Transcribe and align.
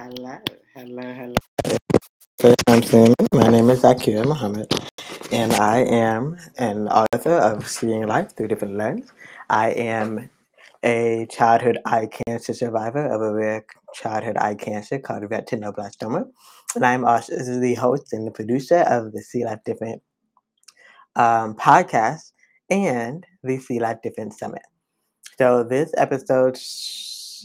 Hello, 0.00 0.38
hello, 0.74 1.12
hello. 1.12 1.34
Me. 2.42 3.14
My 3.34 3.48
name 3.48 3.68
is 3.68 3.82
Zaakirah 3.82 4.24
Muhammad, 4.24 4.72
and 5.30 5.52
I 5.52 5.80
am 5.80 6.38
an 6.56 6.88
author 6.88 7.36
of 7.36 7.68
Seeing 7.68 8.06
Life 8.06 8.34
Through 8.34 8.48
Different 8.48 8.78
Lens. 8.78 9.12
I 9.50 9.72
am 9.72 10.30
a 10.82 11.26
childhood 11.30 11.80
eye 11.84 12.06
cancer 12.06 12.54
survivor 12.54 13.04
of 13.08 13.20
a 13.20 13.30
rare 13.30 13.66
childhood 13.92 14.38
eye 14.38 14.54
cancer 14.54 14.98
called 14.98 15.24
retinoblastoma, 15.24 16.24
and 16.74 16.86
I'm 16.86 17.04
also 17.04 17.36
the 17.36 17.74
host 17.74 18.14
and 18.14 18.26
the 18.26 18.30
producer 18.30 18.78
of 18.78 19.12
the 19.12 19.20
See 19.20 19.44
Life 19.44 19.60
Different 19.66 20.00
um, 21.14 21.56
podcast 21.56 22.32
and 22.70 23.26
the 23.42 23.58
See 23.58 23.80
Life 23.80 23.98
Different 24.02 24.32
Summit. 24.32 24.62
So 25.36 25.62
this 25.62 25.92
episode, 25.98 26.58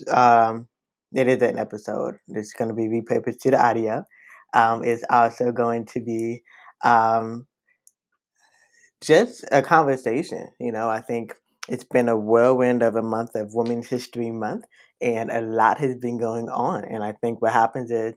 um, 0.08 0.70
it 1.16 1.30
is 1.30 1.42
an 1.42 1.58
episode. 1.58 2.20
It's 2.28 2.54
going 2.54 2.68
to 2.68 2.76
be 2.76 2.90
repurposed 2.90 3.40
to 3.42 3.52
the 3.52 3.66
audio. 3.66 4.04
Um, 4.54 4.84
it's 4.84 5.04
also 5.10 5.52
going 5.52 5.86
to 5.88 6.02
be 6.02 6.44
um, 6.84 7.48
just 9.02 9.46
a 9.52 9.62
conversation. 9.62 10.50
You 10.60 10.74
know, 10.74 10.90
I 10.90 11.00
think 11.00 11.34
it's 11.70 11.86
been 11.86 12.10
a 12.10 12.18
whirlwind 12.18 12.84
of 12.84 12.96
a 12.96 13.02
month 13.02 13.36
of 13.36 13.56
Women's 13.56 13.88
History 13.88 14.30
Month, 14.30 14.66
and 15.02 15.32
a 15.32 15.42
lot 15.42 15.80
has 15.80 15.96
been 15.96 16.18
going 16.18 16.50
on. 16.50 16.84
And 16.84 17.04
I 17.04 17.14
think 17.14 17.42
what 17.42 17.54
happens 17.54 17.92
is 17.92 18.14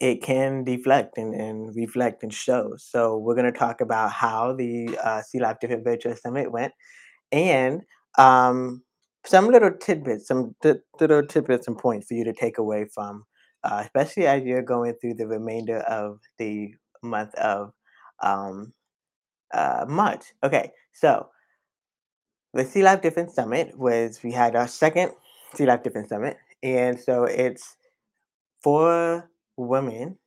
it 0.00 0.22
can 0.22 0.62
deflect 0.64 1.16
and, 1.16 1.34
and 1.34 1.74
reflect 1.74 2.22
and 2.22 2.32
show. 2.32 2.74
So 2.76 3.16
we're 3.16 3.34
going 3.34 3.50
to 3.50 3.58
talk 3.58 3.80
about 3.80 4.12
how 4.12 4.52
the 4.52 4.98
uh, 5.02 5.22
Life 5.34 5.56
Different 5.60 5.84
Virtual 5.84 6.16
Summit 6.16 6.52
went, 6.52 6.74
and 7.32 7.80
um, 8.18 8.82
some 9.26 9.48
little 9.48 9.70
tidbits, 9.72 10.28
some 10.28 10.54
t- 10.62 10.74
little 11.00 11.24
tidbits 11.26 11.66
and 11.66 11.78
points 11.78 12.06
for 12.06 12.14
you 12.14 12.24
to 12.24 12.32
take 12.32 12.58
away 12.58 12.86
from, 12.94 13.24
uh, 13.64 13.80
especially 13.82 14.26
as 14.26 14.42
you're 14.44 14.62
going 14.62 14.94
through 15.00 15.14
the 15.14 15.26
remainder 15.26 15.78
of 15.80 16.20
the 16.38 16.74
month 17.02 17.34
of 17.36 17.72
um, 18.22 18.72
uh, 19.52 19.84
March. 19.88 20.24
Okay, 20.42 20.70
so 20.92 21.28
the 22.52 22.64
See 22.64 22.82
Life 22.82 23.02
Different 23.02 23.30
Summit 23.30 23.76
was 23.78 24.20
we 24.22 24.32
had 24.32 24.56
our 24.56 24.68
second 24.68 25.12
See 25.54 25.66
Life 25.66 25.82
Different 25.82 26.08
Summit, 26.08 26.36
and 26.62 26.98
so 26.98 27.24
it's 27.24 27.76
for 28.62 29.30
women, 29.56 30.18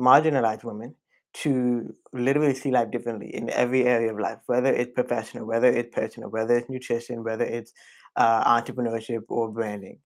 marginalized 0.00 0.64
women, 0.64 0.94
to 1.34 1.92
literally 2.12 2.54
see 2.54 2.70
life 2.70 2.90
differently 2.90 3.34
in 3.34 3.50
every 3.50 3.84
area 3.84 4.12
of 4.12 4.20
life, 4.20 4.38
whether 4.46 4.72
it's 4.72 4.92
professional, 4.92 5.44
whether 5.44 5.66
it's 5.68 5.94
personal, 5.94 6.30
whether 6.30 6.56
it's 6.56 6.70
nutrition, 6.70 7.24
whether 7.24 7.44
it's 7.44 7.72
uh, 8.16 8.44
entrepreneurship 8.60 9.22
or 9.28 9.50
branding. 9.50 9.98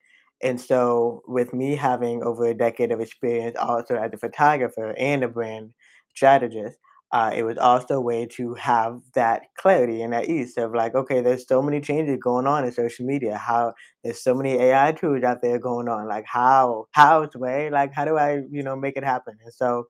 And 0.43 0.61
so, 0.61 1.23
with 1.27 1.53
me 1.53 1.75
having 1.75 2.23
over 2.23 2.47
a 2.47 2.55
decade 2.55 2.93
of 2.93 3.01
experience 3.01 3.57
also 3.59 3.97
as 3.97 4.13
a 4.13 4.19
photographer 4.19 4.95
and 4.97 5.25
a 5.25 5.29
brand 5.29 5.73
strategist, 6.15 6.79
uh, 7.11 7.33
it 7.35 7.43
was 7.43 7.57
also 7.57 7.95
a 7.95 8.01
way 8.01 8.27
to 8.27 8.55
have 8.55 9.01
that 9.15 9.43
clarity 9.57 10.03
and 10.03 10.13
that 10.13 10.29
ease 10.29 10.57
of 10.59 10.75
like, 10.75 10.95
okay, 10.95 11.21
there's 11.23 11.49
so 11.49 11.63
many 11.63 11.81
changes 11.81 12.19
going 12.23 12.47
on 12.47 12.65
in 12.65 12.73
social 12.73 13.07
media. 13.07 13.37
How 13.37 13.73
there's 14.05 14.23
so 14.23 14.35
many 14.35 14.53
AI 14.55 14.93
tools 14.93 15.25
out 15.25 15.41
there 15.41 15.59
going 15.59 15.89
on. 15.89 16.07
Like, 16.07 16.27
how, 16.27 16.87
how's 16.93 17.35
way? 17.35 17.71
Like, 17.71 17.95
how 17.95 18.05
do 18.05 18.19
I, 18.19 18.43
you 18.51 18.63
know, 18.63 18.77
make 18.77 18.97
it 18.97 19.05
happen? 19.05 19.37
And 19.43 19.53
so, 19.53 19.87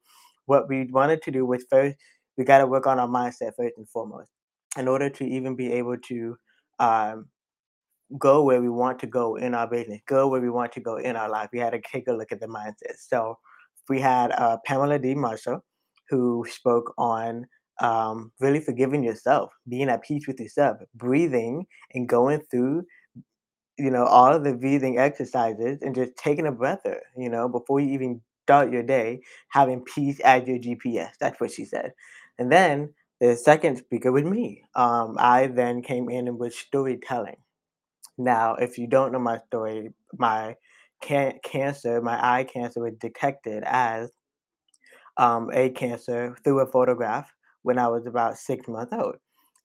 what 0.47 0.69
we 0.69 0.85
wanted 0.85 1.21
to 1.23 1.31
do 1.31 1.45
was 1.45 1.65
first, 1.69 1.97
we 2.39 2.45
got 2.45 2.59
to 2.59 2.67
work 2.67 2.87
on 2.87 2.99
our 2.99 3.09
mindset 3.09 3.53
first 3.57 3.77
and 3.77 3.89
foremost, 3.89 4.29
in 4.79 4.89
order 4.89 5.11
to 5.11 5.25
even 5.25 5.57
be 5.57 5.73
able 5.73 5.99
to 5.99 6.39
um, 6.79 7.27
go 8.17 8.43
where 8.43 8.61
we 8.61 8.69
want 8.69 8.99
to 9.01 9.07
go 9.07 9.37
in 9.37 9.55
our 9.55 9.67
business, 9.67 10.01
go 10.07 10.29
where 10.29 10.41
we 10.41 10.51
want 10.51 10.73
to 10.73 10.81
go 10.81 10.97
in 10.97 11.17
our 11.17 11.29
life. 11.29 11.51
We 11.53 11.59
had 11.59 11.71
to 11.71 11.81
take 11.81 12.09
a 12.09 12.13
look 12.13 12.33
at 12.33 12.41
the 12.41 12.47
mindset. 12.47 12.97
So 12.99 13.39
we 13.89 14.01
had 14.01 14.33
uh, 14.33 14.59
Pamela 14.65 14.99
D. 14.99 15.15
Marshall, 15.15 15.63
who 16.09 16.47
spoke 16.49 16.95
on 16.97 17.47
um, 17.81 18.33
really 18.41 18.61
forgiving 18.61 19.03
yourself, 19.05 19.53
being 19.69 19.89
at 19.89 20.03
peace 20.03 20.27
with 20.27 20.41
yourself, 20.41 20.79
breathing 20.95 21.67
and 21.95 22.09
going 22.09 22.41
through, 22.51 22.85
you 23.79 23.91
know, 23.91 24.05
all 24.05 24.35
of 24.35 24.45
the 24.45 24.55
breathing 24.55 24.99
exercises 24.99 25.79
and 25.83 25.95
just 25.95 26.17
taking 26.17 26.47
a 26.47 26.53
breather, 26.53 27.01
you 27.17 27.29
know, 27.29 27.49
before 27.49 27.81
you 27.81 27.93
even 27.93 28.21
start 28.45 28.73
your 28.73 28.83
day, 28.83 29.21
having 29.51 29.85
peace 29.85 30.19
as 30.21 30.49
your 30.49 30.59
GPS. 30.59 31.11
That's 31.21 31.41
what 31.41 31.53
she 31.53 31.65
said. 31.65 31.93
And 32.39 32.51
then 32.51 32.95
the 33.21 33.37
second 33.37 33.77
speaker 33.77 34.11
was 34.11 34.25
me. 34.25 34.65
Um, 34.75 35.17
I 35.19 35.49
then 35.49 35.83
came 35.83 36.09
in 36.09 36.29
and 36.29 36.39
was 36.39 36.57
storytelling. 36.57 37.37
Now, 38.19 38.55
if 38.57 38.79
you 38.79 38.87
don't 38.87 39.13
know 39.13 39.19
my 39.21 39.39
story, 39.47 39.91
my 40.19 40.57
can- 41.01 41.39
cancer, 41.43 42.01
my 42.03 42.19
eye 42.23 42.45
cancer 42.45 42.81
was 42.81 42.95
detected 43.01 43.63
as 43.65 44.11
um, 45.17 45.51
a 45.53 45.71
cancer 45.71 46.37
through 46.45 46.61
a 46.61 46.67
photograph 46.67 47.31
when 47.63 47.79
I 47.79 47.89
was 47.89 48.07
about 48.07 48.39
six 48.39 48.69
months 48.69 48.93
old. 48.93 49.17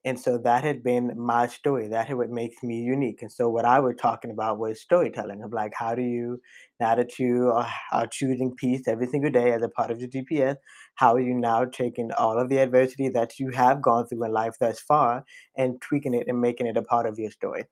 And 0.06 0.20
so 0.20 0.38
that 0.40 0.66
had 0.66 0.84
been 0.84 1.14
my 1.18 1.48
story. 1.48 1.88
That 1.88 2.08
had 2.08 2.18
what 2.18 2.30
makes 2.30 2.62
me 2.62 2.82
unique. 2.82 3.22
And 3.22 3.32
so 3.32 3.48
what 3.50 3.64
I 3.64 3.80
was 3.80 3.96
talking 3.98 4.32
about 4.32 4.60
was 4.60 4.82
storytelling 4.82 5.42
of 5.44 5.54
like, 5.54 5.72
how 5.74 5.96
do 5.96 6.02
you, 6.02 6.42
now 6.82 6.94
that 6.96 7.18
you 7.20 7.52
are, 7.52 7.70
are 7.94 8.08
choosing 8.08 8.54
peace 8.54 8.86
every 8.86 9.08
single 9.08 9.32
day 9.32 9.54
as 9.54 9.62
a 9.64 9.70
part 9.70 9.92
of 9.92 10.00
your 10.00 10.10
GPS, 10.10 10.58
how 10.96 11.14
are 11.16 11.22
you 11.22 11.34
now 11.34 11.64
taking 11.64 12.12
all 12.12 12.38
of 12.38 12.50
the 12.50 12.58
adversity 12.58 13.08
that 13.10 13.40
you 13.40 13.52
have 13.52 13.82
gone 13.82 14.06
through 14.06 14.26
in 14.26 14.34
life 14.34 14.56
thus 14.60 14.82
far 14.82 15.24
and 15.56 15.82
tweaking 15.82 16.14
it 16.14 16.28
and 16.28 16.42
making 16.42 16.68
it 16.68 16.76
a 16.76 16.82
part 16.82 17.06
of 17.06 17.18
your 17.18 17.32
story? 17.32 17.64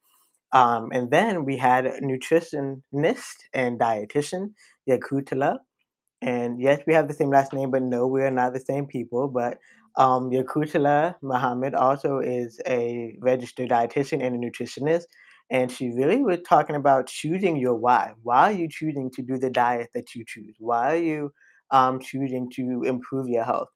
Um, 0.53 0.89
and 0.91 1.09
then 1.09 1.45
we 1.45 1.57
had 1.57 1.85
nutritionist 2.01 3.35
and 3.53 3.79
dietitian, 3.79 4.53
YaQutullah. 4.89 5.57
And 6.21 6.61
yes, 6.61 6.81
we 6.85 6.93
have 6.93 7.07
the 7.07 7.13
same 7.13 7.31
last 7.31 7.53
name, 7.53 7.71
but 7.71 7.81
no, 7.81 8.05
we 8.05 8.21
are 8.21 8.31
not 8.31 8.53
the 8.53 8.59
same 8.59 8.85
people. 8.85 9.27
But 9.27 9.57
um, 9.97 10.29
YaQutullah 10.29 11.15
Muhammad 11.21 11.73
also 11.73 12.19
is 12.19 12.59
a 12.67 13.17
registered 13.19 13.69
dietitian 13.69 14.23
and 14.23 14.35
a 14.35 14.49
nutritionist. 14.49 15.03
And 15.49 15.71
she 15.71 15.89
really 15.89 16.23
was 16.23 16.39
talking 16.47 16.75
about 16.75 17.07
choosing 17.07 17.57
your 17.57 17.75
why. 17.75 18.13
Why 18.23 18.51
are 18.51 18.55
you 18.55 18.69
choosing 18.69 19.11
to 19.11 19.21
do 19.21 19.37
the 19.37 19.49
diet 19.49 19.89
that 19.93 20.15
you 20.15 20.23
choose? 20.25 20.55
Why 20.59 20.93
are 20.93 21.03
you 21.03 21.33
um, 21.71 21.99
choosing 21.99 22.49
to 22.51 22.83
improve 22.83 23.27
your 23.27 23.43
health? 23.43 23.67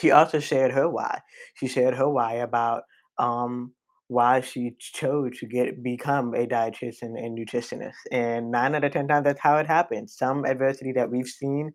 She 0.00 0.10
also 0.10 0.38
shared 0.38 0.72
her 0.72 0.88
why. 0.88 1.20
She 1.54 1.66
shared 1.66 1.94
her 1.94 2.08
why 2.08 2.34
about 2.34 2.82
um, 3.18 3.72
why 4.08 4.40
she 4.40 4.74
chose 4.78 5.38
to 5.38 5.46
get 5.46 5.82
become 5.82 6.34
a 6.34 6.46
dietitian 6.46 7.16
and 7.18 7.38
nutritionist. 7.38 7.94
And 8.12 8.50
nine 8.50 8.74
out 8.74 8.84
of 8.84 8.92
ten 8.92 9.08
times, 9.08 9.24
that's 9.24 9.40
how 9.40 9.56
it 9.56 9.66
happens. 9.66 10.16
Some 10.16 10.44
adversity 10.44 10.92
that 10.92 11.10
we've 11.10 11.26
seen 11.26 11.72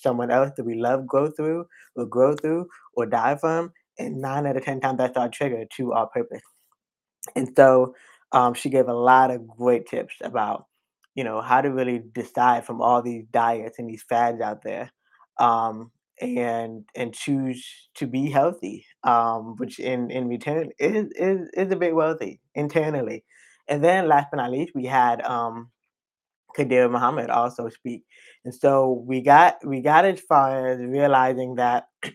someone 0.00 0.30
else 0.30 0.50
that 0.56 0.64
we 0.64 0.74
love 0.74 1.06
go 1.06 1.30
through, 1.30 1.66
or 1.94 2.06
grow 2.06 2.34
through, 2.34 2.66
or 2.94 3.06
die 3.06 3.36
from, 3.36 3.72
and 3.98 4.20
nine 4.20 4.46
out 4.46 4.56
of 4.56 4.64
ten 4.64 4.80
times, 4.80 4.98
that's 4.98 5.16
our 5.16 5.28
trigger 5.28 5.64
to 5.76 5.92
our 5.92 6.06
purpose. 6.08 6.42
And 7.34 7.50
so 7.56 7.94
um, 8.32 8.54
she 8.54 8.70
gave 8.70 8.88
a 8.88 8.94
lot 8.94 9.30
of 9.30 9.46
great 9.46 9.86
tips 9.86 10.14
about, 10.22 10.66
you 11.14 11.24
know, 11.24 11.40
how 11.40 11.60
to 11.60 11.70
really 11.70 12.02
decide 12.14 12.64
from 12.64 12.80
all 12.80 13.02
these 13.02 13.24
diets 13.32 13.78
and 13.78 13.88
these 13.88 14.04
fads 14.08 14.40
out 14.40 14.62
there, 14.62 14.90
um, 15.38 15.90
and 16.20 16.84
and 16.94 17.14
choose 17.14 17.64
to 17.94 18.06
be 18.06 18.30
healthy, 18.30 18.86
um, 19.04 19.56
which 19.56 19.78
in 19.78 20.10
in 20.10 20.28
return 20.28 20.70
is 20.78 21.06
is 21.16 21.48
is 21.54 21.72
a 21.72 21.76
bit 21.76 21.94
wealthy 21.94 22.40
internally. 22.54 23.24
And 23.68 23.82
then 23.82 24.08
last 24.08 24.28
but 24.30 24.38
not 24.38 24.52
least, 24.52 24.72
we 24.74 24.86
had 24.86 25.22
um, 25.22 25.70
Khadirah 26.56 26.90
Muhammad 26.90 27.30
also 27.30 27.68
speak. 27.68 28.04
And 28.44 28.54
so 28.54 29.04
we 29.06 29.20
got 29.20 29.64
we 29.66 29.80
got 29.80 30.04
as 30.04 30.20
far 30.20 30.68
as 30.68 30.80
realizing 30.80 31.56
that 31.56 31.88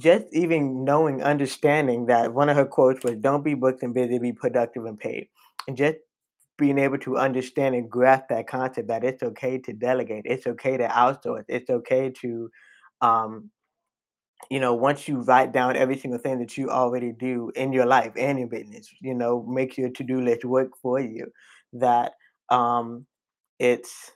just 0.00 0.26
even 0.32 0.84
knowing, 0.84 1.22
understanding 1.22 2.06
that 2.06 2.32
one 2.32 2.48
of 2.48 2.56
her 2.56 2.66
quotes 2.66 3.02
was, 3.04 3.16
"Don't 3.16 3.44
be 3.44 3.54
booked 3.54 3.82
and 3.82 3.94
busy, 3.94 4.18
be 4.18 4.32
productive 4.32 4.84
and 4.84 4.98
paid," 4.98 5.28
and 5.66 5.76
just 5.76 5.96
being 6.62 6.78
able 6.78 6.96
to 6.96 7.16
understand 7.16 7.74
and 7.74 7.90
grasp 7.90 8.28
that 8.28 8.46
concept 8.46 8.86
that 8.86 9.02
it's 9.02 9.20
okay 9.20 9.58
to 9.58 9.72
delegate, 9.72 10.22
it's 10.24 10.46
okay 10.46 10.76
to 10.76 10.86
outsource, 10.86 11.42
it's 11.48 11.68
okay 11.68 12.08
to, 12.08 12.48
um, 13.00 13.50
you 14.48 14.60
know, 14.60 14.72
once 14.72 15.08
you 15.08 15.22
write 15.22 15.50
down 15.50 15.74
every 15.74 15.98
single 15.98 16.20
thing 16.20 16.38
that 16.38 16.56
you 16.56 16.70
already 16.70 17.10
do 17.10 17.50
in 17.56 17.72
your 17.72 17.84
life 17.84 18.12
and 18.16 18.38
your 18.38 18.46
business, 18.46 18.88
you 19.00 19.12
know, 19.12 19.42
make 19.42 19.76
your 19.76 19.90
to-do 19.90 20.20
list 20.20 20.44
work 20.44 20.70
for 20.80 21.00
you. 21.00 21.26
That 21.72 22.12
um, 22.48 23.06
it's 23.58 24.12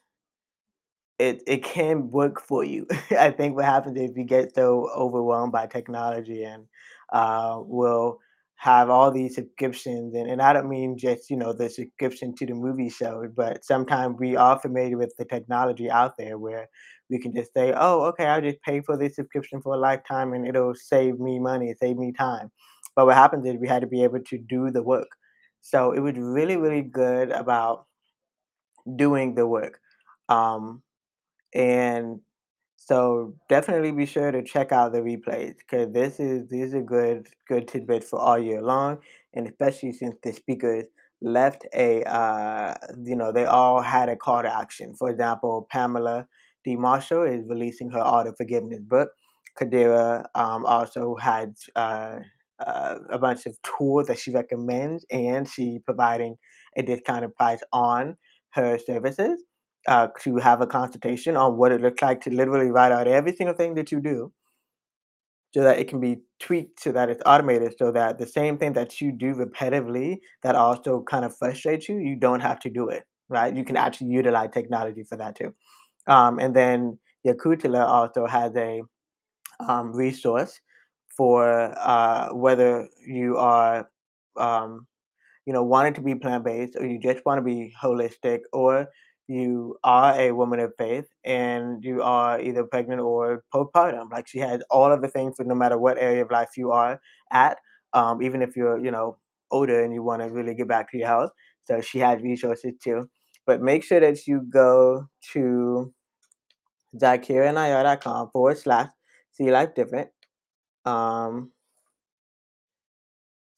it 1.19 1.43
it 1.49 1.65
can 1.65 2.13
work 2.13 2.41
for 2.41 2.63
you. 2.63 2.87
I 3.11 3.33
think 3.33 3.57
what 3.57 3.65
happens 3.65 3.99
if 3.99 4.17
you 4.17 4.23
get 4.23 4.55
so 4.55 4.89
overwhelmed 4.95 5.51
by 5.51 5.67
technology 5.67 6.45
and 6.45 6.67
uh, 7.13 7.59
will 7.61 8.21
have 8.57 8.89
all 8.91 9.11
these 9.11 9.35
subscriptions 9.35 10.15
and, 10.15 10.31
and 10.31 10.41
I 10.41 10.53
don't 10.53 10.69
mean 10.69 10.97
just 10.97 11.31
you 11.31 11.37
know 11.37 11.53
the 11.53 11.69
subscription 11.69 12.35
to 12.37 12.47
the 12.47 12.55
movie 12.55 12.89
show 12.89 13.29
but 13.37 13.65
sometimes 13.65 14.17
we 14.19 14.35
are 14.35 14.59
familiar 14.59 14.97
with 14.97 15.15
the 15.19 15.27
technology 15.27 15.91
out 15.91 16.17
there 16.17 16.39
where 16.39 16.69
we 17.09 17.19
can 17.19 17.35
just 17.35 17.53
say, 17.55 17.73
oh, 17.77 18.03
okay, 18.03 18.27
I'll 18.27 18.41
just 18.41 18.61
pay 18.63 18.81
for 18.81 18.97
this 18.97 19.17
subscription 19.17 19.61
for 19.63 19.75
a 19.75 19.79
lifetime 19.79 20.33
and 20.33 20.47
it'll 20.47 20.75
save 20.75 21.19
me 21.21 21.39
money, 21.39 21.75
save 21.81 21.97
me 21.97 22.13
time. 22.13 22.51
But 22.95 23.07
what 23.07 23.15
happens 23.15 23.47
is 23.47 23.57
we 23.57 23.69
had 23.69 23.83
to 23.83 23.87
be 23.87 24.03
able 24.03 24.21
to 24.21 24.39
do 24.39 24.71
the 24.71 24.83
work. 24.83 25.09
So 25.61 25.93
it 25.93 26.01
was 26.01 26.15
really, 26.17 26.57
really 26.57 26.83
good 26.83 27.31
about 27.31 27.87
doing 28.97 29.35
the 29.35 29.47
work 29.47 29.81
Um, 30.29 30.83
and 31.55 32.21
so 32.87 33.35
definitely 33.49 33.91
be 33.91 34.07
sure 34.07 34.31
to 34.31 34.45
check 34.45 34.71
out 34.71 34.93
the 34.93 35.01
replays 35.01 35.57
because 35.59 35.93
this 35.93 36.21
is 36.21 36.49
these 36.49 36.73
are 36.73 36.83
good 36.83 37.27
good 37.49 37.67
tidbits 37.67 38.11
for 38.11 38.21
all 38.21 38.39
year 38.39 38.63
long, 38.63 38.99
and 39.35 39.49
especially 39.49 39.93
since 39.93 40.15
the 40.23 40.33
speakers 40.33 40.85
left 41.21 41.67
a 41.75 42.05
uh, 42.05 42.75
you 43.03 43.17
know 43.17 43.33
they 43.33 43.45
all 43.45 43.81
had 43.83 44.09
a 44.09 44.15
call 44.15 44.41
to 44.41 44.57
action. 44.57 44.95
For 44.95 45.11
example, 45.11 45.67
Pamela 45.69 46.29
D. 46.65 46.77
Marshall 46.77 47.25
is 47.25 47.45
releasing 47.49 47.91
her 47.91 47.99
Art 47.99 48.29
of 48.29 48.37
Forgiveness 48.37 48.81
book. 48.81 49.11
Khadirah 49.61 50.27
um, 50.37 50.65
also 50.65 51.17
had 51.17 51.57
uh, 51.75 52.21
uh, 52.65 52.99
a 53.11 53.19
bunch 53.19 53.47
of 53.47 53.57
tools 53.63 54.07
that 54.07 54.21
she 54.21 54.31
recommends, 54.31 55.05
and 55.11 55.49
she 55.49 55.81
providing 55.85 56.37
a 56.77 56.83
discounted 56.83 57.35
price 57.35 57.63
on 57.73 58.17
her 58.51 58.79
services 58.79 59.43
uh, 59.89 60.09
to 60.21 60.37
have 60.37 60.61
a 60.61 60.67
consultation 60.67 61.37
on 61.37 61.57
what 61.57 61.73
it 61.73 61.81
looks 61.81 62.03
like 62.03 62.21
to 62.23 62.31
literally 62.31 62.71
write 62.71 62.93
out 62.93 63.07
every 63.07 63.35
single 63.35 63.55
thing 63.55 63.75
that 63.75 63.93
you 63.93 64.01
do 64.01 64.33
so 65.55 65.63
that 65.63 65.79
it 65.79 65.89
can 65.89 66.01
be 66.01 66.19
tweaked 66.41 66.83
so 66.83 66.93
that 66.93 67.09
it's 67.09 67.23
automated 67.25 67.75
so 67.79 67.91
that 67.91 68.19
the 68.19 68.27
same 68.27 68.59
thing 68.59 68.73
that 68.73 69.01
you 69.01 69.13
do 69.13 69.35
repetitively 69.35 70.19
that 70.43 70.55
also 70.55 71.03
kind 71.03 71.25
of 71.25 71.37
frustrates 71.37 71.89
you, 71.89 71.99
you 71.99 72.17
don't 72.17 72.41
have 72.41 72.61
to 72.61 72.69
do 72.69 72.89
it, 72.89 73.05
right? 73.29 73.57
You 73.57 73.65
can 73.65 73.77
actually 73.77 74.09
utilize 74.09 74.51
technology 74.53 75.03
for 75.03 75.17
that 75.17 75.37
too. 75.37 75.55
Um, 76.07 76.39
and 76.39 76.55
then 76.55 76.99
YaQutullah 77.27 77.87
also 77.87 78.27
has 78.27 78.55
a 78.57 78.83
um, 79.61 79.93
resource 79.93 80.61
for 81.17 81.73
uh, 81.79 82.29
whether 82.35 82.89
you 83.07 83.39
are 83.39 83.89
um, 84.37 84.87
you 85.47 85.53
know, 85.53 85.63
wanting 85.63 85.95
to 85.95 86.01
be 86.01 86.15
plant-based 86.15 86.77
or 86.77 86.87
you 86.87 86.99
just 86.99 87.25
want 87.25 87.39
to 87.39 87.43
be 87.43 87.73
holistic 87.81 88.41
or 88.53 88.89
you 89.29 89.77
are 89.83 90.19
a 90.19 90.33
woman 90.33 90.61
of 90.61 90.73
faith 90.79 91.07
and 91.25 91.83
you 91.83 92.03
are 92.03 92.41
either 92.41 92.65
pregnant 92.65 93.01
or 93.01 93.45
postpartum. 93.53 94.11
Like 94.11 94.29
she 94.29 94.39
has 94.39 94.63
all 94.71 94.93
of 94.93 95.03
the 95.03 95.09
things 95.09 95.35
for 95.37 95.45
no 95.45 95.55
matter 95.55 95.79
what 95.79 95.99
area 95.99 96.23
of 96.23 96.31
life 96.31 96.51
you 96.57 96.71
are 96.73 97.01
at, 97.33 97.59
um, 97.93 98.23
even 98.23 98.43
if 98.43 98.57
you're, 98.57 98.79
you 98.79 98.91
know, 98.91 99.19
older 99.51 99.83
and 99.83 99.93
you 99.93 100.03
want 100.03 100.23
to 100.23 100.29
really 100.29 100.55
get 100.55 100.69
back 100.69 100.91
to 100.91 100.99
your 100.99 101.09
health. 101.09 101.31
So 101.65 101.81
she 101.81 101.99
has 101.99 102.23
resources 102.23 102.75
too. 102.83 103.09
But 103.47 103.61
make 103.61 103.85
sure 103.85 104.01
that 104.01 104.27
you 104.27 104.43
go 104.49 105.07
to 105.33 105.93
zaakirahnayyar.com 106.97 108.31
forward 108.33 108.59
slash 108.59 108.89
see 109.33 109.51
life 109.51 109.75
different. 109.75 110.09
Um, 110.85 111.51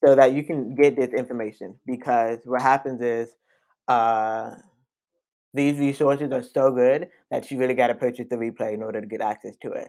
so 0.04 0.14
that 0.14 0.32
you 0.32 0.44
can 0.44 0.74
get 0.74 0.96
this 0.96 1.10
information 1.10 1.74
because 1.84 2.38
what 2.44 2.62
happens 2.62 3.02
is 3.02 3.28
uh, 3.88 4.50
these 5.58 5.78
resources 5.78 6.30
are 6.30 6.42
so 6.42 6.70
good 6.70 7.08
that 7.30 7.50
you 7.50 7.58
really 7.58 7.74
got 7.74 7.88
to 7.88 7.94
purchase 7.94 8.28
the 8.30 8.36
replay 8.36 8.72
in 8.74 8.82
order 8.82 9.00
to 9.00 9.06
get 9.06 9.20
access 9.20 9.56
to 9.60 9.72
it. 9.72 9.88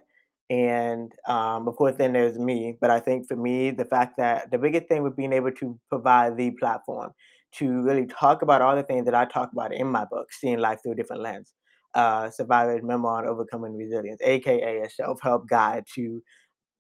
And 0.50 1.12
um, 1.28 1.68
of 1.68 1.76
course, 1.76 1.96
then 1.96 2.12
there's 2.12 2.40
me. 2.40 2.76
But 2.82 2.90
I 2.90 3.00
think 3.00 3.28
for 3.28 3.36
me, 3.36 3.70
the 3.70 3.86
fact 3.86 4.18
that 4.18 4.50
the 4.50 4.58
biggest 4.58 4.88
thing 4.88 5.04
with 5.04 5.16
being 5.16 5.32
able 5.32 5.52
to 5.52 5.80
provide 5.88 6.38
the 6.38 6.52
platform 6.52 7.12
to 7.52 7.82
really 7.84 8.08
talk 8.08 8.42
about 8.42 8.64
all 8.64 8.76
the 8.76 8.84
things 8.84 9.06
that 9.06 9.14
I 9.14 9.26
talk 9.26 9.52
about 9.54 9.72
in 9.72 9.88
my 9.88 10.06
book, 10.06 10.34
Seeing 10.34 10.58
Life 10.58 10.80
Through 10.82 10.94
a 10.94 10.96
Different 10.96 11.22
Lens, 11.22 11.54
uh, 11.94 12.32
Survivor's 12.32 12.82
Memoir 12.82 13.24
on 13.24 13.28
Overcoming 13.28 13.78
Resilience, 13.78 14.22
aka 14.24 14.82
a 14.82 14.90
self 14.90 15.22
help 15.22 15.48
guide 15.48 15.86
to 15.96 16.22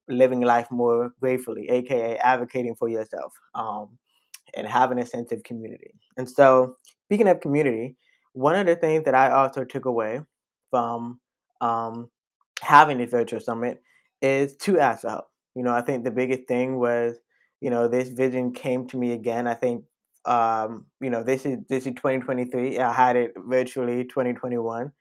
living 0.08 0.42
life 0.42 0.68
more 0.72 1.12
gratefully, 1.22 1.70
aka 1.70 2.18
advocating 2.18 2.76
for 2.76 2.90
yourself 2.90 3.34
um, 3.54 3.90
and 4.56 4.66
having 4.66 4.98
a 4.98 5.06
sense 5.06 5.32
of 5.32 5.44
community. 5.44 5.94
And 6.18 6.28
so, 6.28 6.76
speaking 7.06 7.28
of 7.28 7.40
community, 7.40 7.96
one 8.34 8.56
of 8.56 8.66
the 8.66 8.76
things 8.76 9.06
that 9.06 9.16
I 9.16 9.32
also 9.32 9.64
took 9.64 9.86
away 9.86 10.22
from 10.70 11.20
um, 11.62 12.10
having 12.62 12.98
this 12.98 13.12
virtual 13.12 13.40
summit 13.40 13.82
is 14.22 14.56
to 14.58 14.80
ask 14.80 15.02
for 15.02 15.10
help. 15.10 15.26
You 15.56 15.64
know, 15.64 15.74
I 15.74 15.82
think 15.82 16.04
the 16.04 16.12
biggest 16.12 16.48
thing 16.48 16.80
was, 16.80 17.18
you 17.62 17.70
know, 17.70 17.88
this 17.88 18.10
vision 18.10 18.54
came 18.54 18.88
to 18.90 18.98
me 18.98 19.14
again. 19.14 19.48
I 19.48 19.56
think, 19.56 19.84
um, 20.26 20.86
you 21.02 21.10
know, 21.10 21.24
this 21.24 21.46
is 21.46 21.58
this 21.68 21.86
is 21.86 21.94
2023. 21.96 22.80
I 22.80 22.94
had 22.94 23.16
it 23.16 23.34
virtually 23.38 24.04
2021, 24.04 24.92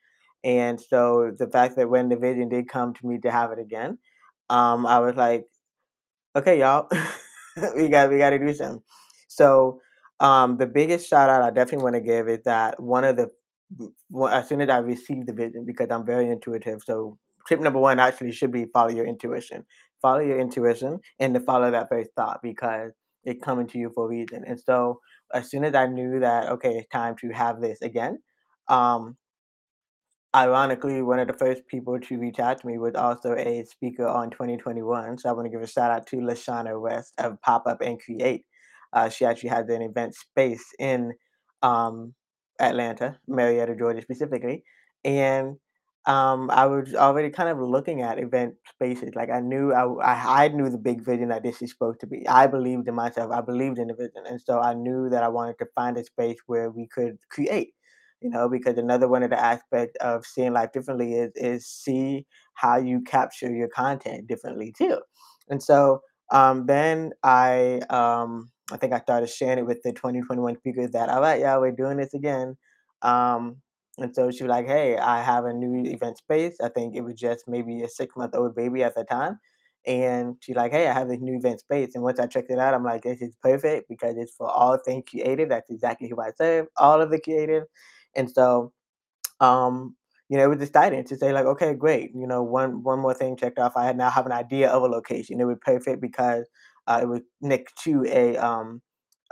and 0.45 0.81
so 0.81 1.33
the 1.39 1.49
fact 1.49 1.77
that 1.77 1.89
when 1.89 2.09
the 2.09 2.17
vision 2.17 2.49
did 2.49 2.69
come 2.69 2.95
to 2.95 3.07
me 3.07 3.19
to 3.19 3.31
have 3.31 3.53
it 3.53 3.59
again, 3.59 3.99
um, 4.49 4.87
I 4.87 4.99
was 5.01 5.17
like, 5.17 5.47
okay, 6.35 6.59
y'all, 6.61 6.89
we 7.77 7.89
got 7.89 8.11
we 8.11 8.19
got 8.19 8.31
to 8.31 8.39
do 8.39 8.55
something. 8.55 8.83
So 9.29 9.81
um, 10.21 10.57
the 10.57 10.67
biggest 10.67 11.09
shout 11.09 11.31
out 11.31 11.43
I 11.43 11.51
definitely 11.51 11.85
want 11.85 11.95
to 11.97 12.01
give 12.01 12.29
is 12.29 12.43
that 12.45 12.81
one 12.81 13.05
of 13.05 13.17
the 13.17 13.31
well, 14.11 14.33
as 14.33 14.49
soon 14.49 14.61
as 14.61 14.69
I 14.69 14.79
received 14.79 15.27
the 15.27 15.33
vision 15.33 15.65
because 15.65 15.89
I'm 15.91 16.05
very 16.05 16.31
intuitive. 16.31 16.83
So 16.85 17.19
tip 17.47 17.61
number 17.61 17.79
one 17.79 17.99
actually 17.99 18.33
should 18.33 18.53
be 18.53 18.67
follow 18.67 18.91
your 18.91 19.07
intuition. 19.07 19.65
Follow 20.01 20.21
your 20.21 20.39
intuition 20.39 21.01
and 21.19 21.35
to 21.35 21.41
follow 21.41 21.71
that 21.71 21.89
first 21.89 22.11
thought 22.17 22.41
because 22.43 22.93
it 23.25 23.43
coming 23.43 23.67
to 23.69 23.79
you 23.79 23.91
for 23.95 24.07
a 24.07 24.09
reason. 24.09 24.45
And 24.47 24.59
so 24.59 25.01
as 25.35 25.51
soon 25.51 25.65
as 25.65 25.75
I 25.75 25.87
knew 25.87 26.21
that 26.21 26.49
okay, 26.53 26.79
it's 26.79 26.89
time 26.89 27.17
to 27.21 27.31
have 27.31 27.61
this 27.61 27.83
again, 27.83 28.19
um, 28.69 29.17
Ironically, 30.37 31.01
one 31.01 31.19
of 31.19 31.27
the 31.27 31.33
first 31.33 31.67
people 31.69 31.99
to 31.99 32.19
reach 32.19 32.39
out 32.39 32.61
to 32.61 32.67
me 32.67 32.77
was 32.77 32.95
also 32.95 33.35
a 33.35 33.65
speaker 33.65 34.07
on 34.07 34.29
2021. 34.31 35.17
So 35.19 35.29
I 35.29 35.33
want 35.33 35.47
to 35.47 35.51
give 35.51 35.63
a 35.63 35.67
shout 35.67 35.91
out 35.91 36.07
to 36.09 36.17
Lashana 36.17 36.79
West 36.79 37.15
of 37.17 37.41
Pop 37.41 37.67
Up 37.67 37.81
and 37.81 37.99
Create. 37.99 38.45
Uh, 38.93 39.09
she 39.09 39.25
actually 39.25 39.51
has 39.51 39.69
an 39.69 39.83
event 39.83 40.15
space 40.15 40.65
in 40.79 41.13
um, 41.63 42.15
Atlanta, 42.61 43.17
Marietta, 43.27 43.77
Georgia 43.77 44.03
specifically. 44.03 44.65
And 45.05 45.57
um, 46.07 46.51
I 46.51 46.67
was 46.67 46.95
already 46.95 47.31
kind 47.31 47.51
of 47.51 47.59
looking 47.59 48.03
at 48.03 48.19
event 48.19 48.55
spaces. 48.73 49.11
Like 49.15 49.31
I 49.31 49.41
knew 49.41 49.73
I, 49.73 49.85
I, 50.03 50.45
I 50.45 50.49
knew 50.49 50.71
the 50.71 50.79
big 50.79 51.05
vision 51.05 51.29
that 51.29 51.43
this 51.43 51.61
is 51.61 51.71
supposed 51.71 52.01
to 52.01 52.07
be. 52.07 52.27
I 52.27 52.47
believed 52.47 52.89
in 52.89 52.95
myself. 52.95 53.31
I 53.33 53.43
believed 53.43 53.79
in 53.79 53.89
the 53.89 53.95
vision. 53.95 54.25
And 54.27 54.41
so 54.41 54.61
I 54.61 54.75
knew 54.75 55.11
that 55.11 55.23
I 55.23 55.29
wanted 55.29 55.59
to 55.59 55.67
find 55.75 55.97
a 55.99 56.05
space 56.05 56.39
where 56.47 56.71
we 56.71 56.87
could 56.87 57.19
create 57.31 57.75
you 58.21 58.31
know, 58.31 58.49
because 58.49 58.79
another 58.79 59.09
one 59.09 59.23
of 59.23 59.31
the 59.31 59.41
aspects 59.41 59.97
of 60.01 60.27
seeing 60.27 60.53
life 60.53 60.73
differently 60.73 61.15
is 61.15 61.33
is 61.37 61.67
see 61.67 62.27
how 62.55 62.77
you 62.77 63.01
capture 63.03 63.53
your 63.53 63.69
content 63.69 64.27
differently 64.27 64.73
too. 64.77 64.99
And 65.49 65.63
so 65.63 66.03
um, 66.31 66.67
then 66.67 67.13
I 67.23 67.81
um, 67.91 68.51
I 68.73 68.77
think 68.77 68.93
I 68.93 69.01
started 69.01 69.29
sharing 69.31 69.59
it 69.59 69.67
with 69.67 69.83
the 69.83 69.93
2021 69.93 70.57
speakers 70.59 70.91
that 70.93 71.09
all 71.09 71.21
right, 71.21 71.41
yeah, 71.41 71.57
we're 71.59 71.73
doing 71.73 71.97
this 71.97 72.15
again. 72.15 72.57
Um, 73.03 73.57
and 73.99 74.15
so 74.15 74.31
she 74.31 74.45
was 74.45 74.51
like, 74.51 74.67
hey, 74.67 74.97
I 74.99 75.23
have 75.23 75.45
a 75.45 75.53
new 75.53 75.91
event 75.91 76.19
space. 76.19 76.57
I 76.63 76.69
think 76.69 76.95
it 76.95 77.01
was 77.03 77.15
just 77.15 77.45
maybe 77.49 77.83
a 77.83 77.89
six 77.89 78.15
month 78.17 78.35
old 78.35 78.55
baby 78.55 78.83
at 78.85 78.95
the 78.95 79.05
time. 79.05 79.39
And 79.87 80.37
she's 80.41 80.57
like, 80.57 80.73
hey, 80.73 80.87
I 80.89 80.93
have 80.93 81.09
this 81.09 81.21
new 81.21 81.37
event 81.37 81.61
space. 81.61 81.95
And 81.95 82.05
once 82.05 82.21
I 82.21 82.27
checked 82.27 82.51
it 82.51 82.59
out, 82.59 82.75
I'm 82.75 82.85
like, 82.85 83.03
this 83.03 83.23
is 83.23 83.35
perfect 83.43 83.89
because 83.89 84.17
it's 84.19 84.35
for 84.37 84.49
all 84.51 84.77
things 84.77 85.05
creative. 85.09 85.49
That's 85.49 85.71
exactly 85.71 86.09
who 86.09 86.21
I 86.21 86.31
serve, 86.37 86.67
all 86.77 87.01
of 87.01 87.11
the 87.11 87.21
creative. 87.21 87.65
And 88.15 88.31
so, 88.31 88.73
um, 89.41 89.97
you 90.29 90.37
know, 90.37 90.45
it 90.45 90.49
was 90.59 90.61
exciting 90.69 91.05
to 91.05 91.17
say 91.17 91.33
like, 91.33 91.47
okay, 91.47 91.75
great. 91.75 92.11
You 92.15 92.27
know, 92.27 92.43
one 92.43 92.83
one 92.83 92.99
more 93.01 93.15
thing 93.15 93.37
checked 93.37 93.59
off. 93.59 93.77
I 93.77 93.93
now 93.93 94.11
have 94.11 94.27
an 94.27 94.33
idea 94.33 94.69
of 94.71 94.83
a 94.83 94.87
location. 94.87 95.41
It 95.41 95.45
was 95.47 95.59
perfect 95.63 96.03
because 96.03 96.47
uh, 96.89 97.01
it 97.03 97.07
was 97.09 97.23
next 97.43 97.77
to 97.85 98.05
a 98.09 98.39
um, 98.39 98.83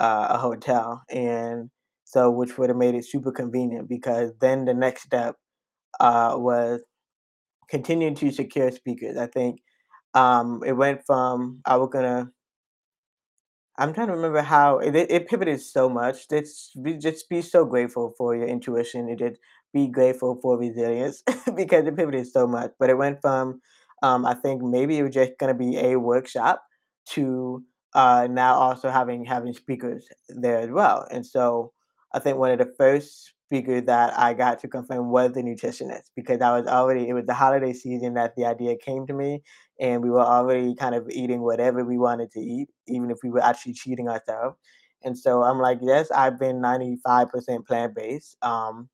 uh, 0.01 0.29
a 0.33 0.39
hotel, 0.39 1.03
and 1.11 1.71
so 2.05 2.31
which 2.31 2.59
would 2.59 2.71
have 2.71 2.79
made 2.79 2.97
it 2.97 3.07
super 3.07 3.33
convenient 3.33 3.89
because 3.89 4.33
then 4.41 4.67
the 4.67 4.75
next 4.75 5.05
step 5.05 5.37
uh, 6.01 6.35
was 6.39 6.83
continuing 7.71 8.15
to 8.17 8.33
secure 8.33 8.71
speakers. 8.73 9.17
I 9.17 9.27
think 9.27 9.61
um, 10.15 10.63
it 10.67 10.73
went 10.73 11.03
from 11.07 11.61
I 11.67 11.77
was 11.77 11.91
gonna 11.93 12.31
I'm 13.79 13.93
trying 13.93 14.07
to 14.09 14.15
remember 14.15 14.41
how 14.43 14.79
it, 14.79 14.95
it 14.97 15.11
it 15.11 15.29
pivoted 15.29 15.61
so 15.61 15.89
much. 15.89 16.29
Just 16.29 16.83
be 16.83 16.95
just 16.97 17.29
be 17.29 17.43
so 17.43 17.65
grateful 17.65 18.15
for 18.17 18.35
your 18.35 18.47
intuition. 18.49 19.09
It 19.09 19.19
did 19.19 19.39
be 19.75 19.87
grateful 19.89 20.39
for 20.41 20.59
resilience 20.59 21.23
because 21.57 21.87
it 21.87 21.97
pivoted 21.97 22.27
so 22.29 22.47
much. 22.47 22.73
But 22.79 22.91
it 22.91 22.97
went 22.99 23.21
from 23.21 23.61
um, 24.03 24.25
I 24.27 24.35
think 24.35 24.63
maybe 24.63 24.99
it 24.99 25.03
was 25.03 25.15
just 25.15 25.33
gonna 25.39 25.55
be 25.55 25.77
a 25.79 25.97
workshop 25.97 26.63
to 27.11 27.63
uh, 27.95 28.29
now 28.31 28.55
also 28.55 28.91
having 28.91 29.25
having 29.25 29.53
speakers 29.53 30.07
there 30.29 30.59
as 30.59 30.71
well. 30.71 31.07
And 31.11 31.25
so 31.25 31.73
I 32.13 32.19
think 32.19 32.39
one 32.39 32.51
of 32.51 32.59
the 32.59 32.73
first 32.79 33.33
speakers 33.47 33.85
that 33.85 34.19
I 34.19 34.35
got 34.35 34.61
to 34.61 34.69
confirm 34.69 35.11
was 35.11 35.33
the 35.33 35.43
nutritionist 35.43 36.11
because 36.17 36.41
I 36.41 36.57
was 36.59 36.67
already 36.67 37.09
it 37.09 37.15
was 37.15 37.27
the 37.27 37.35
holiday 37.35 37.73
season 37.73 38.15
that 38.15 38.35
the 38.37 38.45
idea 38.45 38.77
came 38.77 39.07
to 39.07 39.15
me 39.15 39.43
and 39.81 40.03
we 40.03 40.11
were 40.11 40.21
already 40.21 40.75
kind 40.75 40.95
of 40.95 41.09
eating 41.11 41.43
whatever 41.43 41.85
we 41.85 41.99
wanted 41.99 42.31
to 42.33 42.41
eat, 42.41 42.69
even 42.89 43.11
if 43.11 43.19
we 43.23 43.31
were 43.31 43.43
actually 43.43 43.75
cheating 43.75 44.09
ourselves. 44.09 44.57
And 45.05 45.17
so 45.17 45.43
I'm 45.43 45.59
like, 45.59 45.79
yes, 45.83 46.11
I've 46.11 46.39
been 46.39 46.57
95% 46.57 47.67
plant 47.67 47.95
based, 47.95 48.37
um, 48.43 48.89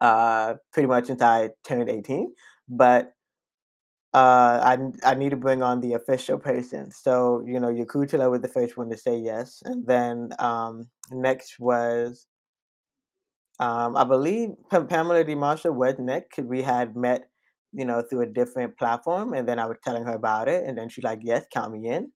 uh, 0.00 0.54
pretty 0.72 0.88
much 0.88 1.06
since 1.06 1.22
I 1.22 1.50
turned 1.64 1.88
18, 1.88 2.34
but 2.68 3.12
uh, 4.14 4.60
I 4.64 4.78
I 5.04 5.14
need 5.14 5.30
to 5.30 5.36
bring 5.36 5.62
on 5.62 5.80
the 5.80 5.94
official 5.94 6.38
person. 6.38 6.90
So 6.90 7.42
you 7.46 7.60
know, 7.60 7.68
YaQutullah 7.68 8.30
was 8.30 8.40
the 8.42 8.48
first 8.48 8.76
one 8.76 8.90
to 8.90 8.96
say 8.96 9.18
yes, 9.18 9.62
and 9.64 9.86
then 9.86 10.30
um, 10.38 10.88
next 11.12 11.58
was 11.60 12.26
Um, 13.58 13.96
I 13.96 14.04
believe 14.04 14.50
Pa 14.70 14.80
Pamela 14.84 15.24
D. 15.24 15.34
Marshall 15.34 15.72
was 15.72 15.94
next 15.98 16.38
we 16.38 16.62
had 16.62 16.94
met, 16.96 17.28
you 17.72 17.84
know, 17.84 18.02
through 18.02 18.22
a 18.22 18.26
different 18.26 18.76
platform, 18.76 19.32
and 19.32 19.48
then 19.48 19.58
I 19.58 19.66
was 19.66 19.78
telling 19.84 20.04
her 20.04 20.12
about 20.14 20.48
it, 20.48 20.64
and 20.66 20.76
then 20.76 20.88
she's 20.90 21.04
like, 21.04 21.20
"Yes, 21.22 21.44
count 21.52 21.72
me 21.72 21.88
in." 21.88 22.12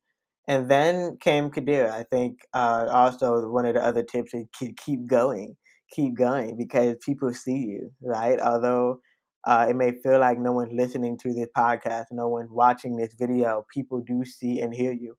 And 0.48 0.68
then 0.70 1.16
came 1.18 1.50
Khadirah. 1.50 1.90
I 1.92 2.02
think, 2.04 2.40
uh, 2.52 2.86
also 2.90 3.48
one 3.50 3.64
of 3.66 3.74
the 3.74 3.82
other 3.84 4.02
tips 4.02 4.34
is 4.34 4.46
keep 4.58 4.76
keep 4.76 5.06
going, 5.06 5.56
keep 5.92 6.14
going 6.14 6.56
because 6.58 6.96
people 7.04 7.32
see 7.32 7.56
you, 7.58 7.90
right? 8.02 8.38
Although, 8.40 9.00
uh, 9.44 9.66
it 9.68 9.76
may 9.76 9.92
feel 9.92 10.18
like 10.18 10.38
no 10.38 10.52
one's 10.52 10.72
listening 10.72 11.16
to 11.18 11.32
this 11.32 11.48
podcast, 11.56 12.06
no 12.10 12.28
one's 12.28 12.50
watching 12.50 12.96
this 12.96 13.14
video, 13.14 13.64
people 13.72 14.00
do 14.00 14.24
see 14.24 14.60
and 14.60 14.74
hear 14.74 14.92
you. 14.92 15.16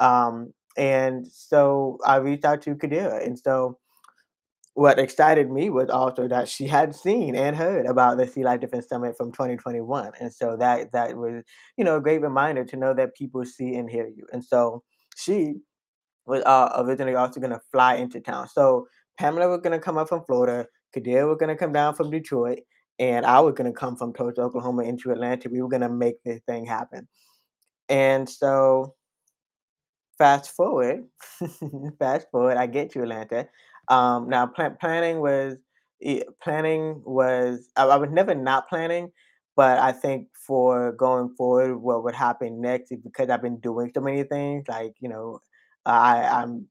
Um, 0.00 0.52
and 0.76 1.26
so 1.26 1.98
I 2.04 2.16
reached 2.16 2.44
out 2.44 2.62
to 2.62 2.74
Khadirah, 2.74 3.24
and 3.24 3.38
so 3.38 3.78
what 4.74 4.98
excited 4.98 5.50
me 5.50 5.68
was 5.68 5.90
also 5.90 6.28
that 6.28 6.48
she 6.48 6.66
had 6.66 6.94
seen 6.94 7.34
and 7.34 7.56
heard 7.56 7.86
about 7.86 8.16
the 8.16 8.26
See 8.26 8.44
Life 8.44 8.60
Different 8.60 8.88
Summit 8.88 9.16
from 9.16 9.32
2021, 9.32 10.12
and 10.20 10.32
so 10.32 10.56
that 10.56 10.92
that 10.92 11.16
was, 11.16 11.42
you 11.76 11.84
know, 11.84 11.96
a 11.96 12.00
great 12.00 12.22
reminder 12.22 12.64
to 12.64 12.76
know 12.76 12.94
that 12.94 13.14
people 13.14 13.44
see 13.44 13.74
and 13.74 13.90
hear 13.90 14.06
you, 14.06 14.26
and 14.32 14.44
so 14.44 14.82
she 15.16 15.54
was, 16.26 16.42
uh, 16.44 16.72
originally 16.78 17.14
also 17.14 17.40
gonna 17.40 17.60
fly 17.70 17.96
into 17.96 18.20
town. 18.20 18.48
So 18.48 18.86
Pamela 19.18 19.48
was 19.48 19.60
gonna 19.60 19.78
come 19.78 19.98
up 19.98 20.08
from 20.08 20.24
Florida, 20.24 20.66
Khadirah 20.96 21.28
was 21.28 21.38
gonna 21.38 21.56
come 21.56 21.72
down 21.72 21.94
from 21.94 22.10
Detroit, 22.10 22.60
and 23.00 23.26
I 23.26 23.40
was 23.40 23.54
gonna 23.54 23.72
come 23.72 23.96
from 23.96 24.12
Tulsa, 24.12 24.42
Oklahoma 24.42 24.84
into 24.84 25.10
Atlanta. 25.10 25.48
We 25.48 25.62
were 25.62 25.68
gonna 25.68 25.88
make 25.88 26.22
this 26.22 26.40
thing 26.46 26.66
happen. 26.66 27.08
And 27.88 28.28
so 28.28 28.94
fast 30.18 30.50
forward 30.54 31.04
fast 31.98 32.26
forward, 32.30 32.58
I 32.58 32.66
get 32.66 32.90
to 32.92 33.02
Atlanta. 33.02 33.48
Um, 33.88 34.28
now 34.28 34.46
plan 34.46 34.76
planning 34.78 35.20
was 35.20 35.56
e 36.00 36.22
planning 36.42 37.02
was 37.04 37.70
I 37.76 37.84
I 37.86 37.96
was 37.96 38.10
never 38.10 38.34
not 38.34 38.68
planning, 38.68 39.10
but 39.56 39.78
I 39.78 39.92
think 39.92 40.28
for 40.46 40.92
going 40.92 41.34
forward, 41.36 41.76
what 41.78 42.04
would 42.04 42.14
happen 42.14 42.60
next 42.60 42.92
is 42.92 42.98
because 43.02 43.30
I've 43.30 43.42
been 43.42 43.60
doing 43.60 43.90
so 43.94 44.00
many 44.00 44.22
things, 44.24 44.64
like, 44.68 44.94
you 45.00 45.08
know, 45.08 45.40
I 45.86 46.24
I'm 46.26 46.66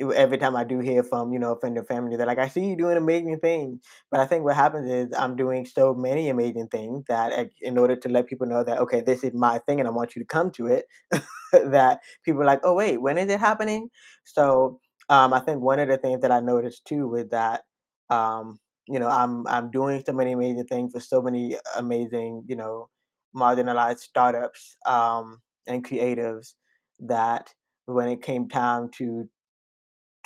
every 0.00 0.38
time 0.38 0.56
I 0.56 0.64
do 0.64 0.80
hear 0.80 1.02
from, 1.04 1.32
you 1.32 1.38
know, 1.38 1.54
friend 1.56 1.78
or 1.78 1.84
family, 1.84 2.16
they're 2.16 2.26
like, 2.26 2.38
"I 2.38 2.48
see 2.48 2.64
you 2.66 2.76
doing 2.76 2.96
amazing 2.96 3.38
things." 3.40 3.80
But 4.10 4.20
I 4.20 4.26
think 4.26 4.44
what 4.44 4.56
happens 4.56 4.90
is 4.90 5.12
I'm 5.16 5.36
doing 5.36 5.66
so 5.66 5.94
many 5.94 6.28
amazing 6.28 6.68
things 6.68 7.04
that, 7.08 7.50
in 7.62 7.78
order 7.78 7.96
to 7.96 8.08
let 8.08 8.26
people 8.26 8.46
know 8.46 8.64
that, 8.64 8.78
"Okay, 8.80 9.00
this 9.02 9.24
is 9.24 9.32
my 9.34 9.58
thing 9.66 9.78
and 9.80 9.88
I 9.88 9.92
want 9.92 10.16
you 10.16 10.22
to 10.22 10.26
come 10.26 10.50
to 10.52 10.66
it," 10.66 10.86
that 11.52 12.00
people 12.24 12.42
are 12.42 12.46
like, 12.46 12.60
"Oh, 12.64 12.74
wait, 12.74 12.98
when 13.00 13.18
is 13.18 13.30
it 13.30 13.40
happening?" 13.40 13.90
So, 14.24 14.80
um, 15.08 15.32
I 15.32 15.40
think 15.40 15.60
one 15.62 15.78
of 15.80 15.88
the 15.88 15.98
things 15.98 16.20
that 16.22 16.32
I 16.32 16.40
noticed 16.40 16.84
too 16.86 17.08
with 17.08 17.30
that, 17.30 17.62
um, 18.10 18.58
you 18.88 18.98
know, 18.98 19.08
I'm 19.08 19.46
I'm 19.46 19.70
doing 19.70 20.02
so 20.06 20.12
many 20.12 20.32
amazing 20.32 20.66
things 20.66 20.92
for 20.92 21.00
so 21.00 21.22
many 21.22 21.56
amazing, 21.76 22.44
you 22.48 22.56
know, 22.56 22.88
marginalized 23.36 24.00
startups, 24.00 24.76
um, 24.86 25.40
and 25.66 25.84
creatives 25.86 26.54
that 27.00 27.52
when 27.86 28.08
it 28.08 28.22
came 28.22 28.48
time 28.48 28.88
to 28.98 29.28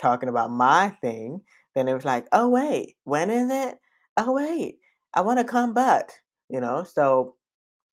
talking 0.01 0.29
about 0.29 0.51
my 0.51 0.91
thing, 1.01 1.43
then 1.75 1.89
it 1.89 1.95
was 1.95 2.05
like, 2.05 2.27
"Oh, 2.33 2.49
wait, 2.49 2.97
when 3.05 3.31
is 3.31 3.51
it? 3.51 3.79
Oh, 4.17 4.33
wait, 4.33 4.79
I 5.15 5.21
wanna 5.23 5.45
come 5.45 5.75
back," 5.75 6.13
you 6.49 6.61
know? 6.61 6.85
So, 6.85 7.37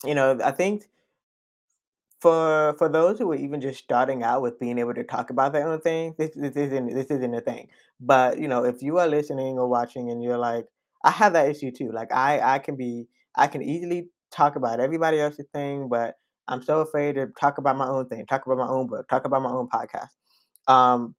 you 0.06 0.16
know, 0.16 0.40
I 0.44 0.52
think 0.52 0.86
for 2.22 2.76
for 2.78 2.90
those 2.90 3.20
who 3.20 3.32
are 3.32 3.36
even 3.36 3.62
just 3.62 3.80
starting 3.84 4.24
out 4.24 4.42
with 4.42 4.60
being 4.60 4.78
able 4.80 4.94
to 4.94 5.04
talk 5.04 5.30
about 5.30 5.54
their 5.54 5.68
own 5.68 5.80
thing, 5.82 6.16
this 6.18 6.32
this 6.36 6.56
isn't 6.56 6.88
this 6.94 7.08
isn't 7.08 7.34
a 7.36 7.42
thing. 7.42 7.68
But, 8.00 8.40
you 8.40 8.48
know, 8.48 8.64
if 8.66 8.82
you 8.82 8.98
are 9.00 9.08
listening 9.08 9.58
or 9.60 9.68
watching 9.68 10.10
and 10.12 10.24
you're 10.24 10.38
like 10.38 10.66
I 11.04 11.12
have 11.12 11.34
that 11.34 11.50
issue 11.50 11.72
too, 11.72 11.92
like, 11.92 12.12
I 12.12 12.40
I 12.56 12.60
can 12.60 12.76
be 12.76 13.08
I 13.36 13.48
can 13.48 13.62
easily 13.62 14.10
talk 14.32 14.56
about 14.56 14.80
everybody 14.80 15.20
else's 15.20 15.48
thing, 15.54 15.88
but 15.90 16.16
I'm 16.48 16.62
so 16.64 16.82
afraid 16.82 17.16
to 17.16 17.28
talk 17.40 17.58
about 17.58 17.78
my 17.78 17.88
own 17.88 18.08
thing, 18.08 18.26
talk 18.26 18.46
about 18.46 18.58
my 18.58 18.68
own 18.68 18.88
book, 18.88 19.08
talk 19.10 19.26
about 19.26 19.42
my 19.42 19.50
own 19.52 19.68
podcast. 19.70 20.10
Um, 20.68 21.16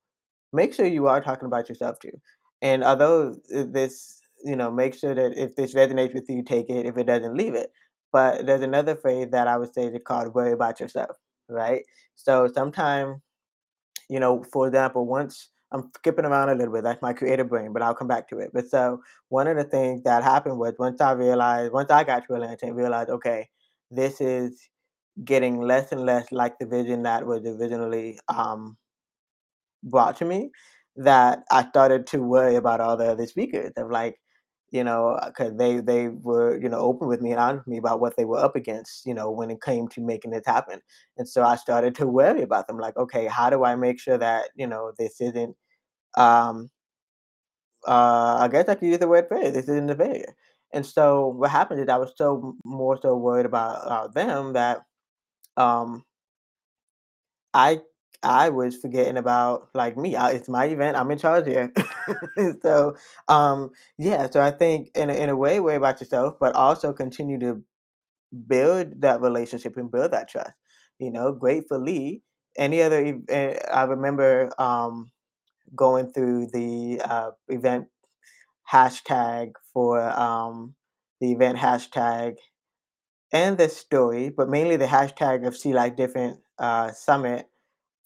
make 0.52 0.74
sure 0.74 0.86
you 0.86 1.06
are 1.08 1.20
talking 1.22 1.46
about 1.46 1.68
yourself 1.68 1.98
too. 2.00 2.20
And 2.62 2.84
although, 2.84 3.36
this 3.50 4.20
you 4.44 4.54
know, 4.56 4.70
make 4.70 4.94
sure 4.94 5.14
that 5.14 5.36
if 5.36 5.56
this 5.56 5.74
resonates 5.74 6.14
with 6.14 6.28
you, 6.28 6.42
take 6.42 6.68
it, 6.70 6.86
if 6.86 6.96
it 6.98 7.04
doesn't, 7.06 7.36
leave 7.36 7.54
it. 7.54 7.72
But 8.12 8.46
there's 8.46 8.62
another 8.62 8.94
phrase 8.96 9.28
that 9.30 9.48
I 9.48 9.56
would 9.56 9.72
say 9.74 9.86
is 9.86 9.98
called 10.04 10.34
"worry 10.34 10.52
about 10.52 10.80
yourself," 10.80 11.16
right? 11.48 11.82
So 12.16 12.48
sometimes, 12.54 13.20
you 14.08 14.20
know, 14.20 14.44
for 14.52 14.66
example, 14.68 15.06
once 15.06 15.50
I'm 15.72 15.90
skipping 15.96 16.24
around 16.24 16.50
a 16.50 16.54
little 16.54 16.72
bit, 16.72 16.84
that's 16.84 17.02
my 17.02 17.12
creative 17.12 17.48
brain, 17.48 17.72
but 17.72 17.82
I'll 17.82 17.94
come 17.94 18.08
back 18.08 18.28
to 18.28 18.38
it. 18.38 18.50
But 18.54 18.68
so 18.68 19.02
one 19.30 19.48
of 19.48 19.56
the 19.56 19.64
things 19.64 20.02
that 20.04 20.22
happened 20.22 20.58
was 20.58 20.74
once 20.78 21.00
I 21.00 21.12
realized 21.12 21.72
once 21.72 21.90
I 21.90 22.04
got 22.04 22.26
to 22.28 22.34
Atlanta 22.34 22.66
and 22.66 22.76
realized, 22.76 23.10
"Okay, 23.10 23.48
this 23.90 24.20
is 24.20 24.60
getting 25.24 25.60
less 25.60 25.92
and 25.92 26.06
less 26.06 26.30
like 26.32 26.58
the 26.58 26.66
vision 26.66 27.02
that 27.04 27.26
was 27.26 27.44
originally, 27.46 28.18
um" 28.28 28.76
brought 29.86 30.16
to 30.18 30.26
me, 30.26 30.52
that 30.96 31.44
I 31.52 31.68
started 31.68 32.06
to 32.08 32.22
worry 32.22 32.56
about 32.56 32.80
all 32.82 32.96
the 32.98 33.06
other 33.12 33.26
speakers 33.28 33.72
of, 33.78 33.90
like, 33.90 34.16
you 34.70 34.84
know, 34.84 35.18
because 35.26 35.56
they 35.56 35.80
they 35.80 36.08
were, 36.08 36.58
you 36.60 36.68
know, 36.68 36.80
open 36.80 37.08
with 37.08 37.22
me 37.22 37.32
and 37.32 37.40
honest 37.40 37.66
with 37.66 37.72
me 37.72 37.78
about 37.78 38.00
what 38.00 38.16
they 38.16 38.24
were 38.26 38.38
up 38.38 38.56
against, 38.56 39.06
you 39.06 39.14
know, 39.14 39.30
when 39.30 39.50
it 39.50 39.62
came 39.62 39.88
to 39.90 40.00
making 40.02 40.32
this 40.32 40.46
happen. 40.46 40.80
And 41.18 41.28
so 41.28 41.42
I 41.44 41.56
started 41.56 41.94
to 41.96 42.06
worry 42.08 42.42
about 42.42 42.66
them, 42.68 42.78
like, 42.78 42.96
"Okay, 42.98 43.26
how 43.26 43.50
do 43.50 43.64
I 43.64 43.76
make 43.76 44.00
sure 44.00 44.18
that, 44.18 44.50
you 44.56 44.66
know, 44.68 44.92
this 44.98 45.20
isn't, 45.20 45.56
um" 46.18 46.70
uh, 47.86 48.38
I 48.40 48.48
guess 48.48 48.68
I 48.68 48.74
could 48.74 48.88
use 48.88 48.98
the 48.98 49.08
word 49.08 49.28
failure, 49.28 49.50
this 49.50 49.68
isn't 49.68 49.90
a 49.90 49.94
failure. 49.94 50.34
And 50.72 50.84
so 50.84 51.28
what 51.28 51.50
happened 51.50 51.80
is 51.80 51.88
I 51.88 51.96
was 51.96 52.12
so 52.16 52.56
more 52.64 52.98
so 53.00 53.16
worried 53.16 53.46
about, 53.46 53.76
uh, 53.86 54.08
them 54.08 54.52
that, 54.54 54.82
um 55.56 56.04
I 57.54 57.80
I 58.22 58.48
was 58.50 58.76
forgetting 58.76 59.16
about, 59.16 59.68
like, 59.74 59.96
me, 59.96 60.16
I 60.16 60.32
it's 60.32 60.48
my 60.48 60.66
event, 60.66 60.96
I'm 60.96 61.10
in 61.10 61.18
charge 61.18 61.46
here. 61.46 61.72
So, 62.62 62.96
um, 63.28 63.70
yeah, 63.98 64.28
so 64.30 64.40
I 64.40 64.50
think 64.52 64.90
in 64.94 65.10
a 65.10 65.14
in 65.14 65.28
a 65.30 65.36
way, 65.36 65.60
worry 65.60 65.76
about 65.76 66.00
yourself, 66.00 66.36
but 66.40 66.54
also 66.54 66.92
continue 66.92 67.38
to 67.40 67.62
build 68.48 69.00
that 69.02 69.20
relationship 69.20 69.76
and 69.76 69.90
build 69.90 70.12
that 70.12 70.28
trust. 70.30 70.52
You 70.98 71.10
know, 71.12 71.32
gratefully, 71.32 72.22
any 72.58 72.82
other 72.82 73.20
eh, 73.28 73.58
I 73.72 73.84
remember, 73.84 74.50
um, 74.60 75.10
going 75.76 76.12
through 76.12 76.48
the, 76.52 77.00
uh, 77.04 77.30
event 77.48 77.88
hashtag 78.72 79.52
for, 79.74 80.00
um 80.18 80.74
the 81.20 81.32
event 81.32 81.58
hashtag 81.58 82.36
and 83.32 83.58
the 83.58 83.68
story, 83.68 84.28
but 84.30 84.48
mainly 84.48 84.76
the 84.76 84.86
hashtag 84.86 85.46
of 85.46 85.56
See 85.56 85.72
Life 85.74 85.96
Different, 85.96 86.40
uh, 86.58 86.92
Summit 86.92 87.48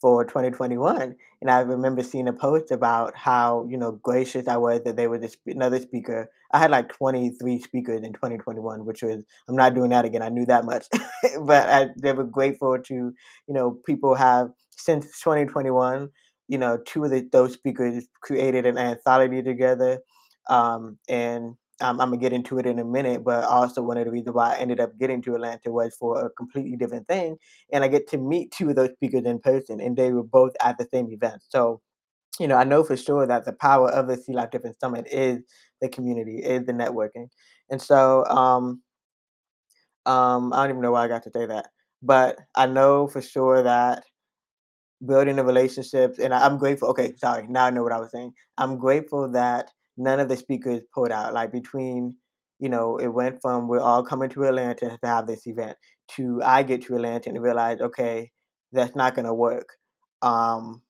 for 0.00 0.24
2021, 0.24 1.14
and 1.42 1.50
I 1.50 1.60
remember 1.60 2.02
seeing 2.02 2.28
a 2.28 2.32
post 2.32 2.70
about 2.70 3.16
how, 3.16 3.66
you 3.70 3.76
know, 3.76 3.92
gracious 3.92 4.48
I 4.48 4.56
was 4.56 4.82
that 4.84 4.96
they 4.96 5.06
were 5.08 5.18
the 5.18 5.28
sp 5.28 5.48
another 5.48 5.80
speaker. 5.80 6.30
I 6.52 6.58
had, 6.58 6.70
like, 6.70 6.88
23 6.92 7.60
speakers 7.60 8.02
in 8.02 8.12
2021, 8.14 8.84
which 8.86 9.02
was 9.02 9.22
I'm 9.48 9.56
not 9.56 9.74
doing 9.74 9.90
that 9.90 10.04
again, 10.04 10.22
I 10.22 10.28
knew 10.30 10.46
that 10.46 10.64
much. 10.64 10.86
But 11.42 11.68
I 11.68 11.88
they 12.02 12.12
were 12.12 12.24
grateful 12.24 12.78
to, 12.78 12.94
you 12.94 13.54
know, 13.54 13.72
people 13.86 14.14
have 14.14 14.50
since 14.76 15.20
2021, 15.20 16.08
you 16.48 16.58
know, 16.58 16.78
2 16.86 17.04
of 17.04 17.10
the 17.10 17.28
those 17.32 17.52
speakers 17.54 18.04
created 18.22 18.66
an 18.66 18.78
anthology 18.78 19.42
together, 19.42 20.00
um, 20.48 20.98
and 21.08 21.54
I'm 21.80 22.00
Imma 22.00 22.16
get 22.16 22.32
into 22.32 22.58
it 22.58 22.66
in 22.66 22.78
a 22.78 22.84
minute, 22.84 23.24
but 23.24 23.44
also 23.44 23.82
one 23.82 23.96
of 23.98 24.04
the 24.06 24.10
reasons 24.12 24.34
why 24.34 24.54
I 24.54 24.58
ended 24.58 24.80
up 24.80 24.98
getting 24.98 25.22
to 25.22 25.34
Atlanta 25.34 25.70
was 25.70 25.96
for 25.98 26.24
a 26.26 26.30
completely 26.30 26.76
different 26.76 27.08
thing, 27.08 27.36
and 27.72 27.84
I 27.84 27.88
get 27.88 28.08
to 28.10 28.18
meet 28.18 28.52
2 28.52 28.70
of 28.70 28.76
those 28.76 28.92
speakers 28.92 29.24
in 29.24 29.38
person, 29.40 29.80
and 29.80 29.96
they 29.96 30.12
were 30.12 30.22
both 30.24 30.52
at 30.62 30.78
the 30.78 30.86
same 30.92 31.10
event. 31.10 31.42
So, 31.48 31.80
you 32.40 32.48
know, 32.48 32.56
I 32.56 32.64
know 32.64 32.84
for 32.84 32.96
sure 32.96 33.26
that 33.26 33.44
the 33.46 33.54
power 33.54 33.90
of 33.92 34.08
the 34.08 34.16
See 34.18 34.32
Life 34.34 34.50
Different 34.52 34.80
Summit 34.80 35.06
is 35.10 35.40
the 35.82 35.88
community, 35.88 36.38
is 36.38 36.66
the 36.66 36.72
networking. 36.74 37.28
And 37.70 37.80
so, 37.82 38.26
um 38.26 38.82
um, 40.06 40.52
I 40.52 40.58
don't 40.62 40.70
even 40.70 40.82
know 40.82 40.92
why 40.92 41.04
I 41.04 41.08
got 41.08 41.22
to 41.24 41.30
say 41.30 41.46
that, 41.46 41.68
but 42.02 42.38
I 42.54 42.66
know 42.66 43.06
for 43.08 43.20
sure 43.22 43.62
that 43.62 44.04
building 45.06 45.36
the 45.36 45.44
relationships 45.44 46.18
and 46.18 46.34
I 46.34 46.44
I'm 46.44 46.58
grateful 46.58 46.88
okay, 46.90 47.14
sorry, 47.16 47.46
now 47.48 47.66
I 47.66 47.70
know 47.70 47.82
what 47.82 47.92
I 47.92 47.98
was 48.00 48.10
saying. 48.10 48.34
I'm 48.58 48.78
grateful 48.78 49.30
that 49.32 49.70
none 49.96 50.20
of 50.20 50.28
the 50.28 50.36
speakers 50.36 50.82
pulled 50.94 51.10
out, 51.12 51.34
like, 51.34 51.52
between 51.52 52.16
you 52.60 52.68
know, 52.68 52.98
it 52.98 53.08
went 53.08 53.40
from 53.40 53.68
we're 53.68 53.80
all 53.80 54.02
coming 54.02 54.28
to 54.30 54.44
Atlanta 54.44 54.96
to 54.98 55.06
have 55.06 55.26
this 55.26 55.46
event, 55.46 55.76
to 56.16 56.40
I 56.44 56.62
get 56.62 56.82
to 56.82 56.94
Atlanta 56.96 57.30
and 57.30 57.42
realize, 57.42 57.80
"Okay, 57.80 58.30
that's 58.72 58.94
not 58.94 59.14
gonna 59.14 59.34
work." 59.34 59.68
Um, 60.22 60.82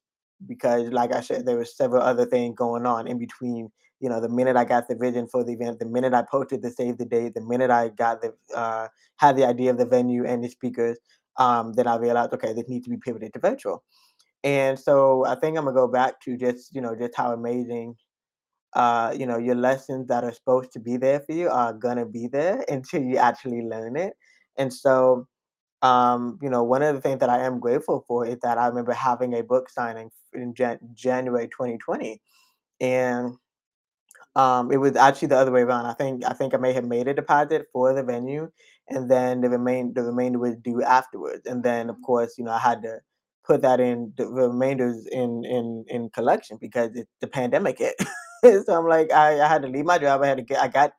because 0.47 0.89
like 0.91 1.13
I 1.15 1.21
said, 1.21 1.47
there 1.47 1.57
were 1.57 1.65
several 1.65 2.03
other 2.03 2.27
things 2.27 2.57
going 2.57 2.87
on 2.87 3.07
in 3.07 3.19
between, 3.19 3.71
you 4.01 4.09
know, 4.09 4.21
the 4.21 4.29
minute 4.29 4.57
I 4.57 4.65
got 4.65 4.89
the 4.89 4.97
vision 4.97 5.29
for 5.29 5.45
the 5.45 5.53
event, 5.53 5.79
the 5.79 5.87
minute 5.87 6.15
I 6.15 6.23
posted 6.23 6.63
the 6.63 6.71
save 6.71 6.99
the 6.99 7.05
date, 7.05 7.35
the 7.35 7.43
minute 7.43 7.71
I 7.71 7.91
got 7.91 8.21
the 8.23 8.35
uh, 8.55 8.89
had 9.19 9.37
the 9.37 9.47
idea 9.47 9.71
of 9.71 9.79
the 9.79 9.87
venue 9.87 10.25
and 10.27 10.43
the 10.43 10.49
speakers, 10.49 10.99
um, 11.39 11.73
then 11.75 11.87
I 11.87 11.97
realized, 11.97 12.33
"Okay, 12.35 12.53
this 12.53 12.69
needs 12.69 12.85
to 12.87 12.91
be 12.91 12.97
pivoted 12.99 13.33
to 13.35 13.39
virtual." 13.41 13.85
And 14.45 14.79
so 14.79 15.25
I 15.27 15.35
think 15.37 15.57
Imma 15.59 15.73
go 15.73 15.89
back 15.89 16.21
to 16.23 16.37
just, 16.37 16.75
you 16.75 16.81
know, 16.81 16.97
just 16.97 17.15
how 17.17 17.33
amazing 17.33 17.97
uh, 18.75 19.15
you 19.17 19.27
know, 19.27 19.39
your 19.39 19.55
lessons 19.55 20.07
that 20.09 20.25
are 20.25 20.33
supposed 20.33 20.73
to 20.73 20.81
be 20.81 20.97
there 20.97 21.21
for 21.21 21.33
you 21.33 21.49
are 21.49 21.73
gonna 21.73 22.07
be 22.07 22.29
there 22.29 22.65
until 22.69 23.03
you 23.03 23.17
actually 23.17 23.63
learn 23.63 23.97
it. 23.97 24.15
And 24.57 24.73
so, 24.73 25.27
um, 25.83 26.39
you 26.43 26.51
know, 26.51 26.63
one 26.63 26.83
of 26.83 26.95
the 26.95 27.01
things 27.01 27.21
that 27.21 27.31
I 27.31 27.45
am 27.45 27.59
grateful 27.59 28.05
for 28.07 28.27
is 28.27 28.39
that 28.43 28.59
I 28.59 28.67
remember 28.67 28.93
having 28.93 29.35
a 29.35 29.43
book 29.43 29.71
signing 29.71 30.11
in 30.35 30.55
Jan- 30.55 30.81
January 30.95 31.49
2020, 31.49 32.21
and 32.81 33.37
um, 34.37 34.71
it 34.71 34.77
was 34.77 34.97
actually 34.97 35.29
the 35.29 35.39
other 35.39 35.51
way 35.51 35.63
around. 35.63 35.87
I 35.87 35.95
think 35.95 36.25
I 36.25 36.33
think 36.35 36.55
I 36.55 36.59
may 36.59 36.73
have 36.73 36.85
made 36.85 37.09
a 37.09 37.15
deposit 37.15 37.67
for 37.73 37.93
the 37.95 38.03
venue, 38.03 38.51
and 38.89 39.11
then 39.11 39.41
the 39.41 39.49
remain 39.49 39.95
the 39.95 40.03
remainder 40.03 40.39
was 40.39 40.57
due 40.57 40.83
afterwards. 40.83 41.47
And 41.47 41.63
then, 41.63 41.91
of 41.91 41.97
course, 42.03 42.35
you 42.39 42.45
know, 42.45 42.53
I 42.53 42.59
had 42.59 42.83
to 42.83 43.01
put 43.45 43.63
that 43.63 43.81
in 43.81 44.13
the 44.17 44.27
remainders 44.29 45.07
in 45.07 45.45
in 45.45 45.85
in 45.89 46.11
collection 46.11 46.59
because 46.61 46.95
it, 46.95 47.09
the 47.21 47.27
pandemic 47.27 47.79
hit. 47.79 47.97
so 48.65 48.79
I'm 48.79 48.87
like, 48.87 49.13
I, 49.13 49.41
I 49.41 49.49
had 49.49 49.63
to 49.63 49.69
leave 49.69 49.85
my 49.85 49.99
job. 49.99 50.23
I 50.23 50.29
had 50.29 50.39
to 50.39 50.43
get. 50.43 50.61
I 50.61 50.69
got 50.69 50.93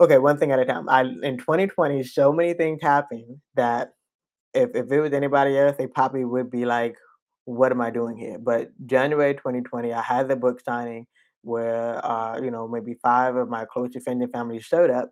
okay, 0.00 0.18
one 0.18 0.38
thing 0.38 0.52
at 0.52 0.58
a 0.58 0.64
time. 0.64 0.88
I 0.88 1.02
in 1.22 1.38
2020, 1.38 2.02
so 2.04 2.32
many 2.32 2.54
things 2.54 2.80
happened 2.82 3.38
that 3.54 3.90
if 4.54 4.70
if 4.74 4.90
it 4.90 5.00
was 5.00 5.12
anybody 5.12 5.58
else, 5.58 5.76
they 5.78 5.86
probably 5.86 6.24
would 6.24 6.50
be 6.50 6.64
like, 6.64 6.96
"What 7.44 7.72
am 7.72 7.80
I 7.80 7.90
doing 7.90 8.16
here?" 8.16 8.38
But 8.38 8.70
January 8.86 9.34
2020, 9.34 9.92
I 9.92 10.02
had 10.02 10.28
the 10.28 10.36
book 10.36 10.60
signing 10.64 11.06
where 11.42 12.04
uh, 12.06 12.40
you 12.42 12.50
know 12.50 12.68
maybe 12.68 12.94
five 13.02 13.36
of 13.36 13.48
my 13.48 13.64
close 13.66 13.94
offending 13.96 14.28
family 14.30 14.60
showed 14.60 14.90
up, 14.90 15.10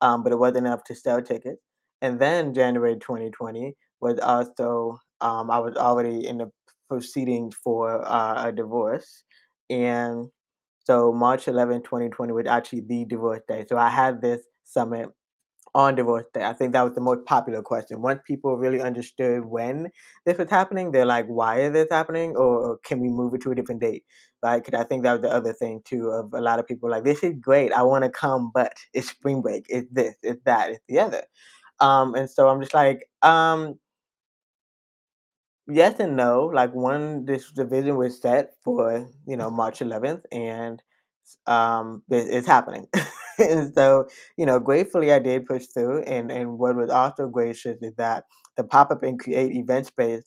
um, 0.00 0.22
but 0.22 0.32
it 0.32 0.38
wasn't 0.38 0.66
enough 0.66 0.84
to 0.86 0.94
sell 0.94 1.22
tickets. 1.22 1.62
And 2.02 2.20
then 2.20 2.54
January 2.54 2.96
2020 2.98 3.74
was 4.00 4.18
also 4.20 4.98
um, 5.20 5.50
I 5.50 5.58
was 5.60 5.76
already 5.76 6.26
in 6.26 6.38
the 6.38 6.50
proceedings 6.88 7.56
for 7.64 8.06
uh, 8.06 8.48
a 8.48 8.52
divorce, 8.52 9.24
and 9.70 10.28
so 10.84 11.12
March 11.12 11.48
11, 11.48 11.82
2020 11.82 12.32
was 12.32 12.46
actually 12.46 12.82
the 12.82 13.04
divorce 13.06 13.40
day. 13.48 13.64
So 13.68 13.76
I 13.78 13.90
had 13.90 14.20
this 14.22 14.42
summit 14.64 15.08
on 15.74 15.94
divorce 15.96 16.26
day. 16.34 16.44
I 16.44 16.52
think 16.54 16.72
that 16.74 16.82
was 16.82 16.94
the 16.94 17.00
most 17.02 17.24
popular 17.26 17.62
question. 17.62 18.02
Once 18.02 18.20
people 18.26 18.56
really 18.58 18.80
understood 18.82 19.44
when 19.46 19.90
this 20.26 20.38
was 20.38 20.50
happening, 20.50 20.92
they're 20.92 21.06
like, 21.06 21.26
why 21.26 21.60
is 21.60 21.72
this 21.72 21.88
happening? 21.90 22.36
Or, 22.36 22.78
can 22.84 23.00
we 23.00 23.08
move 23.10 23.34
it 23.34 23.42
to 23.42 23.52
a 23.52 23.54
different 23.56 23.80
date? 23.82 24.04
'Cause 24.42 24.74
I 24.74 24.84
think 24.84 25.02
that 25.04 25.12
was 25.14 25.22
the 25.22 25.32
other 25.32 25.52
thing 25.54 25.82
too 25.84 26.10
of 26.10 26.32
a 26.34 26.40
lot 26.42 26.58
of 26.60 26.66
people 26.66 26.90
like, 26.90 27.04
this 27.04 27.22
is 27.24 27.34
great. 27.40 27.72
I 27.72 27.82
want 27.82 28.04
to 28.04 28.10
come, 28.10 28.50
but 28.54 28.74
it's 28.94 29.10
spring 29.10 29.42
break. 29.42 29.66
It's 29.68 29.88
this, 29.92 30.16
it's 30.22 30.42
that, 30.44 30.70
it's 30.70 30.84
the 30.88 31.00
other. 31.00 31.24
Um, 31.80 32.14
and 32.16 32.30
so 32.30 32.48
I'm 32.48 32.60
just 32.60 32.74
like, 32.74 33.08
um, 33.22 33.78
yes 35.68 36.00
and 36.00 36.16
no. 36.16 36.50
Like 36.52 36.74
one, 36.74 37.24
this 37.24 37.50
division 37.52 37.96
was 37.96 38.20
set 38.20 38.52
for, 38.64 39.08
you 39.26 39.36
know, 39.36 39.50
March 39.50 39.80
11th 39.80 40.22
and 40.32 40.82
um, 41.46 42.02
it, 42.10 42.28
it's 42.28 42.46
happening. 42.46 42.86
and 43.38 43.72
so, 43.74 44.08
you 44.36 44.46
know, 44.46 44.58
gratefully 44.60 45.12
I 45.12 45.18
did 45.18 45.46
push 45.46 45.66
through. 45.66 46.02
And 46.02 46.30
and 46.30 46.58
what 46.58 46.76
was 46.76 46.90
also 46.90 47.28
gracious 47.28 47.78
is 47.82 47.94
that 47.96 48.24
the 48.56 48.64
pop 48.64 48.90
up 48.90 49.02
and 49.02 49.18
create 49.18 49.54
event 49.56 49.86
space 49.86 50.22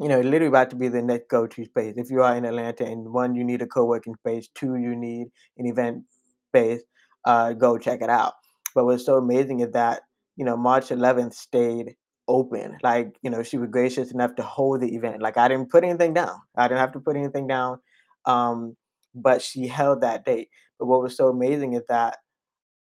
you 0.00 0.08
know, 0.08 0.20
literally 0.20 0.46
about 0.46 0.70
to 0.70 0.76
be 0.76 0.88
the 0.88 1.02
next 1.02 1.28
go-to 1.28 1.64
space. 1.64 1.94
If 1.96 2.10
you 2.10 2.22
are 2.22 2.36
in 2.36 2.44
Atlanta 2.44 2.84
and 2.84 3.12
one, 3.12 3.34
you 3.34 3.44
need 3.44 3.62
a 3.62 3.66
co-working 3.66 4.14
space, 4.16 4.48
two, 4.54 4.76
you 4.76 4.96
need 4.96 5.28
an 5.56 5.66
event 5.66 6.02
space, 6.48 6.82
uh, 7.24 7.52
go 7.52 7.78
check 7.78 8.02
it 8.02 8.10
out. 8.10 8.34
But 8.74 8.86
what's 8.86 9.06
so 9.06 9.16
amazing 9.16 9.60
is 9.60 9.70
that, 9.72 10.02
you 10.36 10.44
know, 10.44 10.56
March 10.56 10.88
11th 10.88 11.34
stayed 11.34 11.94
open. 12.28 12.78
Like, 12.82 13.16
you 13.22 13.30
know, 13.30 13.42
she 13.42 13.58
was 13.58 13.70
gracious 13.70 14.12
enough 14.12 14.34
to 14.36 14.42
hold 14.42 14.80
the 14.80 14.94
event. 14.94 15.22
Like 15.22 15.36
I 15.36 15.48
didn't 15.48 15.70
put 15.70 15.84
anything 15.84 16.14
down. 16.14 16.36
I 16.56 16.68
didn't 16.68 16.80
have 16.80 16.92
to 16.92 17.00
put 17.00 17.16
anything 17.16 17.46
down. 17.46 17.78
Um, 18.26 18.76
but 19.14 19.42
she 19.42 19.66
held 19.66 20.00
that 20.00 20.24
date. 20.24 20.48
But 20.78 20.86
what 20.86 21.02
was 21.02 21.16
so 21.16 21.28
amazing 21.28 21.74
is 21.74 21.82
that 21.88 22.18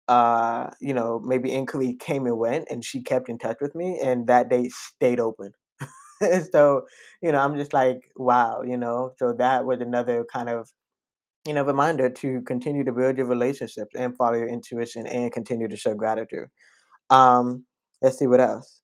uh, 0.09 0.71
you 0.81 0.93
know, 0.93 1.21
maybe 1.25 1.53
inquiry 1.53 1.95
came 1.95 2.27
and 2.27 2.37
went 2.37 2.67
and 2.69 2.85
she 2.85 3.01
kept 3.01 3.29
in 3.29 3.39
touch 3.39 3.59
with 3.61 3.77
me 3.77 4.01
and 4.03 4.27
that 4.27 4.49
date 4.51 4.73
stayed 4.73 5.21
open 5.21 5.53
so, 6.53 6.87
you 7.23 7.33
know, 7.33 7.39
I'm 7.39 7.57
just 7.57 7.73
like, 7.73 8.11
wow, 8.17 8.63
you 8.63 8.77
know, 8.77 9.13
so 9.19 9.33
that 9.35 9.65
was 9.65 9.81
another 9.81 10.25
kind 10.31 10.49
of, 10.49 10.69
you 11.47 11.55
know, 11.55 11.65
reminder 11.65 12.11
to 12.11 12.43
continue 12.43 12.85
to 12.85 12.93
build 12.93 13.17
your 13.17 13.27
relationships 13.27 13.95
and 13.97 14.17
follow 14.17 14.37
your 14.37 14.49
intuition 14.49 15.07
and 15.07 15.33
continue 15.33 15.69
to 15.69 15.77
show 15.77 15.95
gratitude. 15.95 16.49
Um, 17.09 17.65
let's 18.03 18.19
see 18.19 18.27
what 18.27 18.41
else. 18.41 18.83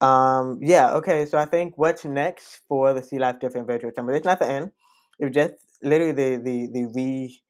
Um, 0.00 0.58
yeah, 0.62 0.92
okay, 0.94 1.24
so 1.26 1.38
I 1.38 1.46
think 1.46 1.74
what's 1.78 2.04
next 2.04 2.60
for 2.68 2.92
the 2.92 3.02
See 3.02 3.18
Life 3.18 3.40
Different 3.40 3.66
Virtual 3.66 3.90
Summit, 3.94 4.16
it's 4.16 4.26
not 4.26 4.38
the 4.38 4.48
end. 4.48 4.70
It's 5.18 5.34
just 5.34 5.54
literally 5.82 6.12
the 6.12 6.36
the 6.42 6.66
the 6.72 6.84
re 6.94 7.40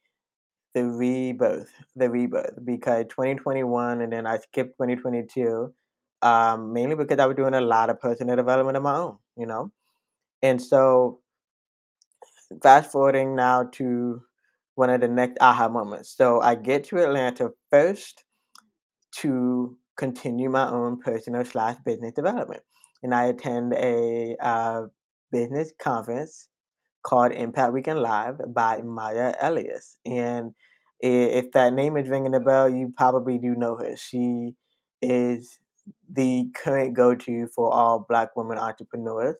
the 0.75 0.85
rebirth, 0.85 1.71
the 1.97 2.11
rebirth, 2.11 2.59
because 2.65 3.07
2021 3.09 4.03
and 4.03 4.13
then 4.13 4.27
I 4.27 4.39
skipped 4.39 4.77
2022, 4.77 5.73
um, 6.23 6.73
mainly 6.73 6.95
because 6.97 7.19
I 7.19 7.27
was 7.27 7.37
doing 7.37 7.55
a 7.55 7.61
lot 7.61 7.91
of 7.91 8.01
personal 8.01 8.37
development 8.37 8.77
of 8.77 8.83
my 8.83 8.97
own, 8.97 9.17
you 9.37 9.47
know? 9.47 9.73
And 10.43 10.63
so 10.63 11.21
fast 12.63 12.93
forwarding 12.93 13.35
now 13.35 13.65
to 13.65 14.23
one 14.75 14.91
of 14.91 15.01
the 15.01 15.09
next 15.09 15.39
aha 15.41 15.69
moments. 15.69 16.15
So 16.17 16.41
I 16.41 16.55
get 16.55 16.85
to 16.85 16.99
Atlanta 16.99 17.51
first 17.71 18.25
to 19.19 19.77
continue 19.97 20.49
my 20.51 20.69
own 20.69 21.01
personal 21.01 21.45
slash 21.45 21.77
business 21.85 22.13
development. 22.13 22.63
And 23.03 23.15
I 23.15 23.27
attend 23.27 23.73
a 23.75 24.37
uh, 24.41 24.83
business 25.31 25.73
conference 25.79 26.49
called 27.03 27.33
Impact 27.33 27.73
Weekend 27.73 28.01
Live 28.01 28.41
by 28.53 28.83
Maya 28.83 29.35
Elious. 29.43 29.97
And 30.05 30.53
if 31.01 31.53
that 31.53 31.73
name 31.73 31.97
is 31.97 32.09
ringing 32.09 32.35
a 32.35 32.41
bell, 32.41 32.69
you 32.69 32.93
probably 32.97 33.39
do 33.39 33.55
know 33.55 33.77
her. 33.77 33.97
She 33.97 34.55
is 35.03 35.59
the 36.11 36.49
current 36.55 36.95
go-to 36.95 37.49
for 37.55 37.73
all 37.73 38.07
Black 38.09 38.35
women 38.35 38.59
entrepreneurs 38.59 39.37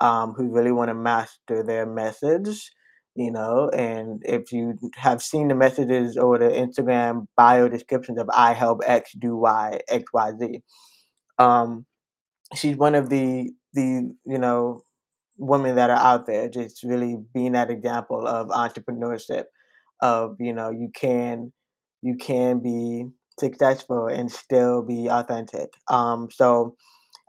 um, 0.00 0.32
who 0.34 0.48
really 0.48 0.72
want 0.72 0.88
to 0.88 0.94
master 0.94 1.62
their 1.62 1.86
message. 1.86 2.70
You 3.18 3.32
know, 3.32 3.68
and 3.70 4.22
if 4.24 4.52
you 4.52 4.78
have 4.94 5.20
seen 5.22 5.48
the 5.48 5.56
messages 5.56 6.16
or 6.16 6.38
the 6.38 6.50
Instagram 6.50 7.26
bio 7.36 7.68
descriptions 7.68 8.16
of 8.20 8.30
I 8.32 8.52
help 8.52 8.80
X 8.86 9.12
do 9.18 9.36
Y, 9.36 9.80
X, 9.88 10.04
Y, 10.12 10.32
Z, 10.38 10.62
um, 11.40 11.84
she's 12.54 12.76
one 12.76 12.94
of 12.94 13.08
the 13.10 13.50
the 13.74 14.14
you 14.26 14.38
know 14.38 14.82
women 15.36 15.76
that 15.76 15.90
are 15.90 15.96
out 15.96 16.26
there 16.26 16.48
just 16.48 16.82
really 16.82 17.16
being 17.34 17.52
that 17.52 17.70
example 17.70 18.26
of 18.26 18.48
entrepreneurship 18.48 19.44
of 20.00 20.36
you 20.40 20.52
know 20.52 20.70
you 20.70 20.90
can 20.94 21.52
you 22.02 22.16
can 22.16 22.60
be 22.60 23.06
successful 23.38 24.08
and 24.08 24.30
still 24.30 24.82
be 24.82 25.08
authentic 25.08 25.70
um 25.88 26.28
so 26.30 26.74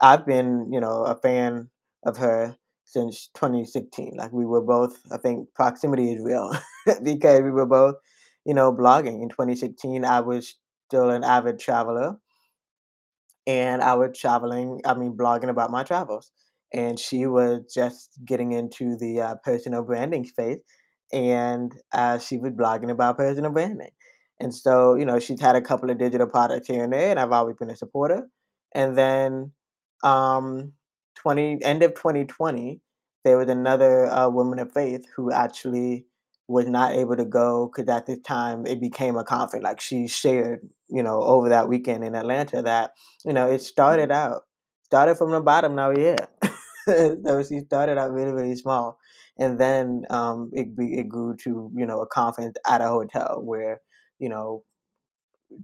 i've 0.02 0.25
been 0.25 0.71
you 0.71 0.80
know 0.80 1.04
a 1.04 1.15
fan 1.15 1.69
of 2.06 2.17
her 2.17 2.56
since 2.91 3.30
2016 3.36 4.13
like 4.17 4.32
we 4.32 4.45
were 4.45 4.62
both 4.62 4.99
i 5.12 5.17
think 5.17 5.47
proximity 5.54 6.12
is 6.12 6.23
real 6.23 6.52
because 7.04 7.41
we 7.41 7.52
were 7.52 7.65
both 7.65 7.95
you 8.45 8.54
know 8.54 8.73
blogging 8.73 9.21
in 9.21 9.30
2016 9.30 10.04
i 10.06 10.19
was 10.19 10.56
still 10.88 11.10
an 11.10 11.23
avid 11.23 11.60
traveler 11.60 12.17
and 13.49 13.82
I 13.82 13.95
was 13.95 14.15
traveling, 14.15 14.80
I 14.86 14.93
mean, 14.93 15.17
blogging 15.17 15.49
about 15.49 15.71
my 15.71 15.84
travels. 15.84 16.32
And 16.71 16.99
she 16.99 17.25
was 17.25 17.62
just 17.73 18.12
getting 18.23 18.52
into 18.52 18.95
the 18.95 19.21
uh, 19.21 19.36
personal 19.43 19.82
branding 19.82 20.23
space, 20.23 20.60
and 21.12 21.73
uh, 21.93 22.19
she 22.19 22.38
was 22.38 22.52
blogging 22.52 22.91
about 22.91 23.17
personal 23.17 23.49
branding. 23.49 23.89
And 24.39 24.54
so, 24.54 24.93
you 24.93 25.04
know, 25.04 25.19
she's 25.19 25.41
had 25.41 25.56
a 25.56 25.62
couple 25.62 25.89
of 25.89 25.97
digital 25.97 26.28
products 26.28 26.67
here 26.67 26.84
and 26.84 26.93
there, 26.93 27.10
and 27.10 27.19
I've 27.19 27.32
always 27.32 27.56
been 27.56 27.71
a 27.71 27.75
supporter. 27.75 28.30
And 28.75 28.95
then, 28.95 29.52
um, 30.04 30.73
20 31.21 31.63
end 31.63 31.84
of 31.84 31.93
2020, 31.95 32.82
there 33.23 33.38
was 33.38 33.49
another 33.49 34.08
uh, 34.08 34.29
woman 34.29 34.60
of 34.60 34.71
faith 34.71 35.05
who 35.15 35.32
actually 35.32 36.05
was 36.47 36.67
not 36.67 36.93
able 36.93 37.15
to 37.15 37.25
go 37.25 37.67
because 37.67 37.88
at 37.89 38.05
this 38.08 38.19
time 38.21 38.65
it 38.65 38.79
became 38.82 39.17
a 39.17 39.23
conflict. 39.23 39.63
Like 39.63 39.79
she 39.79 40.08
shared, 40.08 40.67
you 40.89 41.03
know, 41.03 41.21
over 41.21 41.49
that 41.49 41.67
weekend 41.69 42.03
in 42.03 42.15
Atlanta 42.15 42.62
that 42.63 42.91
you 43.25 43.34
know, 43.34 43.49
it 43.49 43.62
started 43.62 44.12
out 44.12 44.43
started 44.84 45.15
from 45.15 45.32
the 45.32 45.41
bottom, 45.41 45.75
now 45.75 45.89
we're 45.89 45.99
here. 45.99 46.27
So 46.88 47.43
she 47.43 47.60
started 47.60 47.99
out 47.99 48.12
really, 48.12 48.32
really 48.32 48.55
small, 48.55 48.97
and 49.38 49.60
then, 49.60 50.05
um, 50.10 50.49
it 50.53 50.75
be 50.75 50.97
it 50.97 51.08
grew 51.08 51.36
to, 51.43 51.71
you 51.75 51.86
know, 51.86 52.01
a 52.01 52.08
conference 52.08 52.58
at 52.67 52.82
a 52.82 52.88
hotel 52.88 53.41
where, 53.43 53.79
you 54.17 54.27
know, 54.29 54.63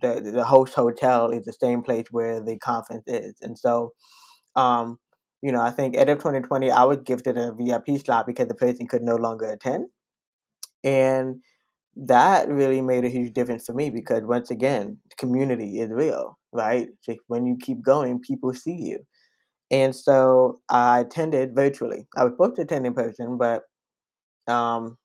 the 0.02 0.22
the 0.22 0.44
host 0.44 0.74
hotel 0.74 1.30
is 1.32 1.44
the 1.46 1.54
same 1.54 1.82
place 1.82 2.06
where 2.12 2.40
the 2.42 2.58
conference 2.60 3.04
is, 3.08 3.36
and 3.42 3.58
so, 3.58 3.94
um, 4.56 5.00
you 5.46 5.52
know, 5.52 5.62
I 5.62 5.70
think 5.70 5.96
end 5.96 6.10
of 6.10 6.18
2020, 6.18 6.72
I 6.72 6.84
was 6.86 6.98
gifted 7.06 7.38
a 7.38 7.54
VIP 7.54 8.04
slot 8.04 8.26
because 8.26 8.48
the 8.48 8.56
person 8.56 8.88
could 8.88 9.04
no 9.04 9.16
longer 9.16 9.46
attend, 9.52 9.86
and 10.84 11.40
that 11.96 12.50
really 12.50 12.82
made 12.82 13.06
a 13.06 13.10
huge 13.10 13.32
difference 13.32 13.68
for 13.68 13.74
me 13.74 13.92
because 13.92 14.24
once 14.24 14.50
again, 14.50 14.98
community 15.20 15.82
is 15.82 15.92
real, 15.92 16.40
right? 16.52 16.90
When 17.28 17.46
you 17.46 17.58
keep 17.62 17.84
going, 17.84 18.22
people 18.22 18.56
see 18.56 18.74
you. 18.74 19.06
And 19.70 19.96
so 19.96 20.62
I 20.68 21.02
attended 21.02 21.54
virtually. 21.54 22.08
I 22.18 22.24
was 22.24 22.34
supposed 22.34 22.56
to 22.56 22.64
attend 22.64 22.88
in 22.88 22.96
person, 22.96 23.38
but 23.38 23.66
um, 24.48 24.98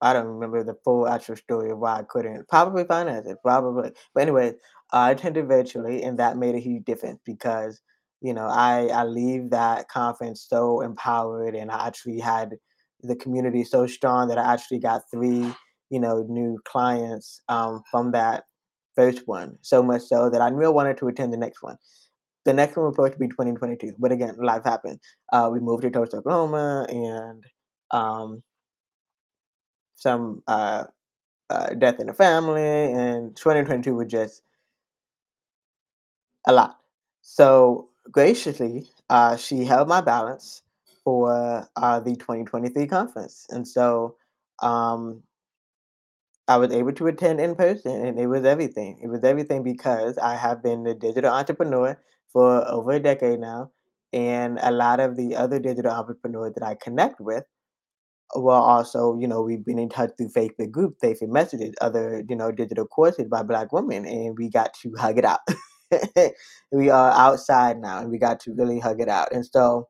I 0.00 0.14
don't 0.14 0.26
remember 0.26 0.64
the 0.64 0.78
full 0.84 1.06
actual 1.06 1.36
story 1.36 1.70
of 1.70 1.80
why 1.80 1.98
I 1.98 2.02
couldn't. 2.04 2.48
Probably 2.48 2.84
finance 2.84 3.24
finances, 3.24 3.36
probably. 3.42 3.90
But 4.14 4.22
anyway, 4.22 4.54
I 4.90 5.10
attended 5.10 5.48
virtually, 5.48 6.02
and 6.02 6.18
that 6.18 6.38
made 6.38 6.54
a 6.54 6.60
huge 6.60 6.86
difference 6.86 7.20
because 7.26 7.82
you 8.20 8.34
know 8.34 8.46
I 8.46 8.86
I 8.88 9.04
leave 9.04 9.50
that 9.50 9.88
conference 9.88 10.46
so 10.48 10.80
empowered, 10.80 11.54
and 11.54 11.70
I 11.70 11.86
actually 11.86 12.20
had 12.20 12.56
the 13.02 13.16
community 13.16 13.64
so 13.64 13.86
strong 13.86 14.28
that 14.28 14.38
I 14.38 14.52
actually 14.52 14.78
got 14.78 15.02
three 15.10 15.52
you 15.90 16.00
know 16.00 16.26
new 16.28 16.58
clients 16.64 17.40
um, 17.48 17.82
from 17.90 18.12
that 18.12 18.44
first 18.94 19.26
one. 19.26 19.58
So 19.62 19.82
much 19.82 20.02
so 20.02 20.30
that 20.30 20.40
I 20.40 20.48
I 20.48 20.68
wanted 20.68 20.96
to 20.98 21.08
attend 21.08 21.32
the 21.32 21.38
next 21.38 21.62
one. 21.62 21.76
The 22.44 22.52
next 22.52 22.76
one 22.76 22.86
was 22.86 22.94
supposed 22.94 23.14
to 23.14 23.18
be 23.18 23.28
2022, 23.28 23.94
but 23.98 24.12
again, 24.12 24.36
life 24.38 24.62
happened. 24.64 25.00
Uh, 25.32 25.50
we 25.52 25.58
moved 25.58 25.82
to 25.82 25.90
Tulsa, 25.90 26.18
Oklahoma, 26.18 26.86
and 26.88 27.44
um, 27.90 28.42
some 29.96 30.42
uh, 30.46 30.84
uh, 31.50 31.74
death 31.74 31.98
in 31.98 32.06
the 32.06 32.14
family, 32.14 32.92
and 32.92 33.36
2022 33.36 33.94
was 33.94 34.06
just 34.06 34.42
a 36.46 36.52
lot. 36.52 36.78
So 37.22 37.88
graciously, 38.10 38.90
uh, 39.10 39.36
she 39.36 39.64
held 39.64 39.88
my 39.88 40.00
balance 40.00 40.62
for 41.04 41.68
uh, 41.76 42.00
the 42.00 42.16
2023 42.16 42.86
conference, 42.86 43.46
and 43.50 43.66
so 43.66 44.16
um, 44.62 45.22
I 46.48 46.56
was 46.58 46.72
able 46.72 46.92
to 46.92 47.06
attend 47.08 47.40
in 47.40 47.54
person, 47.56 48.04
and 48.06 48.18
it 48.20 48.26
was 48.28 48.44
everything. 48.44 48.98
It 49.02 49.08
was 49.08 49.24
everything 49.24 49.62
because 49.62 50.16
I 50.18 50.34
have 50.36 50.62
been 50.62 50.86
a 50.86 50.94
digital 50.94 51.32
entrepreneur 51.32 51.98
for 52.32 52.66
over 52.68 52.92
a 52.92 53.00
decade 53.00 53.40
now, 53.40 53.70
and 54.12 54.58
a 54.62 54.70
lot 54.70 55.00
of 55.00 55.16
the 55.16 55.34
other 55.36 55.58
digital 55.58 55.90
entrepreneurs 55.92 56.54
that 56.54 56.62
I 56.64 56.74
connect 56.76 57.20
with 57.20 57.44
Well, 58.34 58.62
also, 58.62 59.18
you 59.18 59.28
know, 59.28 59.42
we've 59.42 59.64
been 59.64 59.78
in 59.78 59.88
touch 59.88 60.10
through 60.18 60.30
Facebook 60.30 60.70
groups, 60.72 60.98
Facebook 61.02 61.30
messages, 61.30 61.74
other, 61.80 62.24
you 62.28 62.36
know, 62.36 62.52
digital 62.52 62.86
courses 62.86 63.28
by 63.28 63.42
Black 63.42 63.72
women, 63.72 64.04
and 64.06 64.36
we 64.38 64.50
got 64.50 64.74
to 64.82 64.94
hug 64.98 65.18
it 65.18 65.24
out. 65.24 65.40
we 66.72 66.90
are 66.90 67.10
outside 67.12 67.78
now, 67.78 68.00
and 68.00 68.10
we 68.10 68.18
got 68.18 68.40
to 68.40 68.54
really 68.54 68.78
hug 68.80 69.00
it 69.00 69.08
out. 69.08 69.32
And 69.32 69.44
so, 69.46 69.88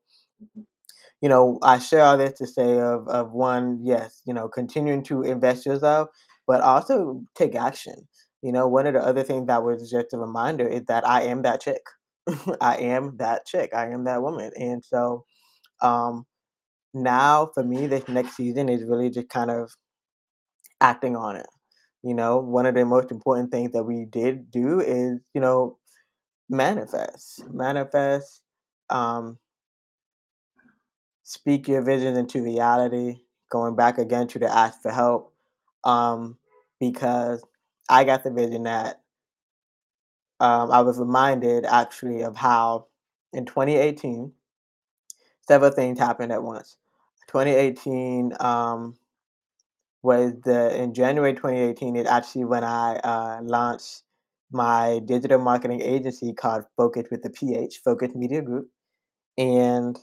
you 1.21 1.29
know, 1.29 1.59
I 1.63 1.79
share 1.79 2.03
all 2.03 2.19
this 2.19 2.35
to 2.39 2.47
say 2.47 2.79
of 2.81 3.09
of 3.09 3.33
one, 3.33 3.81
yes, 3.83 4.23
you 4.27 4.35
know, 4.35 4.49
continuing 4.49 5.03
to 5.05 5.23
invest 5.23 5.67
yourself, 5.67 6.09
but 6.47 6.61
also 6.61 7.23
take 7.35 7.55
action. 7.55 8.09
You 8.43 8.53
know, 8.53 8.69
one 8.69 8.87
of 8.87 8.95
the 8.95 9.01
other 9.01 9.23
things 9.23 9.47
that 9.49 9.65
was 9.65 9.91
just 9.91 10.13
a 10.13 10.19
reminder 10.19 10.69
is 10.69 10.85
that 10.87 11.07
I 11.07 11.23
am 11.23 11.43
that 11.43 11.61
chick. 11.63 11.83
I 12.61 12.77
am 12.77 13.17
that 13.19 13.47
chick. 13.47 13.71
I 13.75 13.89
am 13.89 14.05
that 14.05 14.23
woman. 14.23 14.51
And 14.57 14.85
so, 14.85 15.25
um, 15.83 16.27
now 16.95 17.51
for 17.55 17.65
me, 17.65 17.87
this 17.87 18.09
next 18.09 18.37
season 18.37 18.69
is 18.69 18.85
really 18.85 19.11
just 19.11 19.29
kind 19.29 19.51
of 19.51 19.71
acting 20.81 21.17
on 21.17 21.37
it. 21.37 21.47
You 22.03 22.15
know, 22.15 22.39
one 22.39 22.67
of 22.67 22.75
the 22.75 22.85
most 22.85 23.11
important 23.11 23.51
things 23.51 23.73
that 23.73 23.85
we 23.85 24.07
did 24.07 24.51
do 24.51 24.81
is, 24.81 25.19
you 25.35 25.41
know, 25.41 25.79
manifest. 26.49 27.49
Manifest, 27.53 28.43
um, 28.91 29.39
speak 31.23 31.69
your 31.69 31.83
vision 31.83 32.17
into 32.17 32.43
reality, 32.43 33.21
going 33.51 33.77
back 33.77 33.99
again 33.99 34.29
to 34.29 34.39
the 34.39 34.53
ask 34.53 34.81
for 34.83 34.91
help. 34.91 35.33
Um, 35.85 36.37
because 36.81 37.43
I 37.89 38.05
got 38.05 38.25
the 38.25 38.31
vision 38.31 38.65
that 38.65 39.01
um, 40.41 40.71
I 40.71 40.81
was 40.81 40.99
reminded 40.99 41.65
actually 41.65 42.23
of 42.23 42.37
how 42.37 42.87
in 43.33 43.47
2018, 43.47 44.33
several 45.47 45.71
things 45.71 45.99
happened 45.99 46.33
at 46.33 46.43
once. 46.43 46.77
2018, 47.29 48.33
um, 48.41 48.97
was 50.03 50.33
the 50.45 50.81
in 50.81 50.95
January 50.95 51.33
2018 51.33 51.97
is 51.97 52.07
actually 52.07 52.45
when 52.45 52.63
I 52.63 52.97
uh, 52.97 53.41
launched 53.43 54.03
my 54.57 55.01
digital 55.05 55.39
marketing 55.39 55.83
agency 55.83 56.33
called 56.33 56.65
Focus 56.77 57.05
with 57.11 57.23
the 57.23 57.31
PH, 57.31 57.83
Focus 57.85 58.11
Media 58.15 58.43
Group. 58.43 58.69
And 59.39 59.99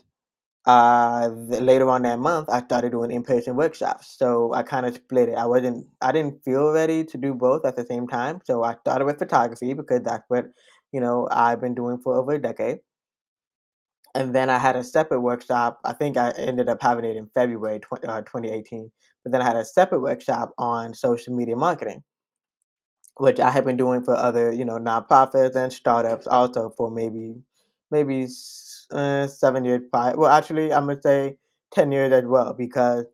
uh, 0.66 1.30
later 1.34 1.90
on 1.90 2.04
that 2.04 2.20
month, 2.20 2.50
I 2.50 2.62
started 2.62 2.92
doing 2.92 3.12
in-person 3.12 3.56
workshops. 3.56 4.16
So 4.18 4.54
I 4.54 4.64
kind 4.64 4.86
of 4.86 4.96
split 4.96 5.30
it. 5.30 5.36
I 5.36 5.46
wasn't, 5.46 5.88
I 6.02 6.12
didn't 6.12 6.44
feel 6.46 6.72
ready 6.72 7.04
to 7.04 7.18
do 7.18 7.34
both 7.34 7.66
at 7.66 7.76
the 7.76 7.86
same 7.86 8.08
time. 8.08 8.40
So 8.46 8.64
I 8.64 8.76
started 8.76 9.06
with 9.06 9.20
photography 9.20 9.74
because 9.74 10.04
that's 10.04 10.24
what, 10.30 10.46
you 10.94 11.02
know, 11.02 11.28
I've 11.32 11.60
been 11.60 11.76
doing 11.76 11.98
for 11.98 12.16
over 12.16 12.34
a 12.34 12.42
decade. 12.42 12.80
And 14.16 14.34
then 14.34 14.50
I 14.50 14.60
had 14.60 14.76
a 14.76 14.84
separate 14.84 15.22
workshop. 15.22 15.80
I 15.84 15.94
think 15.94 16.18
I 16.18 16.30
ended 16.38 16.70
up 16.70 16.82
having 16.82 17.04
it 17.04 17.18
in 17.18 17.30
February 17.34 17.80
tw- 17.80 18.06
uh, 18.08 18.22
2018. 18.22 18.92
But 19.24 19.32
then 19.32 19.42
I 19.42 19.46
had 19.46 19.56
a 19.56 19.66
separate 19.66 20.02
workshop 20.02 20.52
on 20.58 20.94
social 20.94 21.36
media 21.36 21.56
marketing, 21.56 22.04
which 23.18 23.40
I 23.40 23.52
have 23.52 23.66
been 23.66 23.78
doing 23.78 24.04
for 24.04 24.16
other, 24.16 24.52
you 24.52 24.66
know, 24.66 24.78
nonprofits 24.78 25.56
and 25.56 25.72
startups 25.72 26.28
also 26.28 26.70
for 26.78 26.90
maybe, 26.92 27.36
maybe 27.92 28.28
uh, 28.92 29.28
seven 29.28 29.66
years. 29.66 29.82
Five. 29.92 30.18
Well, 30.18 30.32
actually, 30.32 30.74
I'm 30.74 30.88
gonna 30.88 31.02
say 31.02 31.38
ten 31.72 31.92
years 31.92 32.12
as 32.14 32.26
well 32.26 32.54
because 32.54 33.06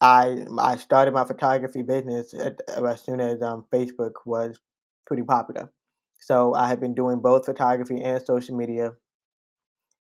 I 0.00 0.44
I 0.58 0.76
started 0.76 1.14
my 1.14 1.24
photography 1.24 1.82
business 1.82 2.34
at, 2.34 2.60
as 2.68 3.02
soon 3.02 3.20
as 3.20 3.42
um, 3.42 3.64
Facebook 3.72 4.12
was 4.24 4.58
pretty 5.06 5.22
popular. 5.22 5.72
So 6.20 6.54
I 6.54 6.68
have 6.68 6.80
been 6.80 6.94
doing 6.94 7.20
both 7.20 7.46
photography 7.46 8.02
and 8.02 8.24
social 8.24 8.56
media 8.56 8.92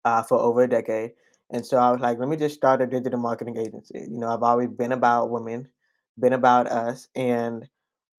uh, 0.06 0.24
for 0.24 0.40
over 0.40 0.64
a 0.64 0.70
decade. 0.70 1.12
And 1.52 1.66
so 1.66 1.78
I 1.78 1.92
was 1.92 2.02
like, 2.02 2.18
let 2.18 2.30
me 2.30 2.38
just 2.38 2.56
start 2.56 2.82
a 2.82 2.88
digital 2.88 3.20
marketing 3.20 3.58
agency. 3.58 4.08
You 4.10 4.18
know, 4.20 4.30
I've 4.30 4.44
always 4.44 4.70
been 4.70 4.92
about 4.92 5.30
women, 5.30 5.68
been 6.20 6.34
about 6.34 6.68
us, 6.68 7.08
and 7.16 7.68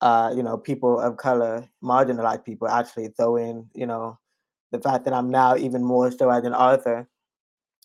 uh, 0.00 0.32
you 0.35 0.42
know, 0.42 0.56
people 0.56 1.00
of 1.00 1.16
color, 1.16 1.68
marginalized 1.82 2.44
people. 2.44 2.68
Actually, 2.68 3.09
throw 3.09 3.37
in, 3.37 3.68
you 3.74 3.87
know, 3.87 4.18
the 4.72 4.80
fact 4.80 5.04
that 5.04 5.14
I'm 5.14 5.30
now 5.30 5.56
even 5.56 5.85
more 5.85 6.11
so 6.11 6.30
as 6.30 6.44
an 6.44 6.54
author. 6.54 7.09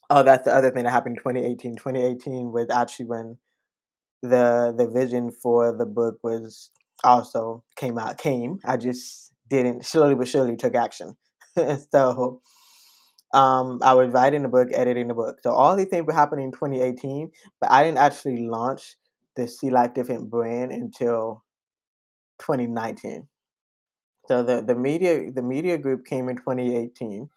Oh, 0.10 0.24
that's 0.24 0.44
the 0.44 0.54
other 0.54 0.72
thing 0.72 0.84
that 0.84 0.92
happened 0.92 1.18
in 1.18 1.24
2018. 1.24 1.76
2018 1.78 2.52
was 2.52 2.70
actually 2.70 3.06
when 3.06 3.38
the 4.22 4.74
the 4.78 4.88
vision 4.88 5.32
for 5.32 5.76
the 5.76 5.86
book 5.86 6.18
was 6.24 6.70
also 7.04 7.64
came 7.76 7.98
out. 7.98 8.18
Came. 8.18 8.60
I 8.66 8.78
just 8.78 9.32
didn't 9.50 9.86
slowly 9.86 10.16
but 10.16 10.28
surely 10.28 10.56
took 10.58 10.76
action. 10.76 11.16
so 11.92 12.42
um, 13.34 13.80
I 13.82 13.94
was 13.94 14.12
writing 14.12 14.42
the 14.42 14.50
book, 14.50 14.70
editing 14.74 15.08
the 15.08 15.14
book. 15.14 15.40
So 15.42 15.52
all 15.52 15.76
these 15.76 15.88
things 15.88 16.06
were 16.06 16.14
happening 16.14 16.46
in 16.46 16.52
2018, 16.52 17.32
but 17.60 17.72
I 17.72 17.84
didn't 17.84 17.98
actually 17.98 18.48
launch 18.48 18.96
the 19.36 19.48
See 19.48 19.70
Life 19.70 19.94
Different 19.94 20.30
brand 20.30 20.72
until 20.72 21.44
2019. 22.42 23.28
So 24.28 24.44
the, 24.44 24.62
the 24.62 24.76
media 24.76 25.32
the 25.32 25.42
media 25.42 25.78
group 25.78 26.06
came 26.06 26.30
in 26.30 26.38
2018. 26.38 27.30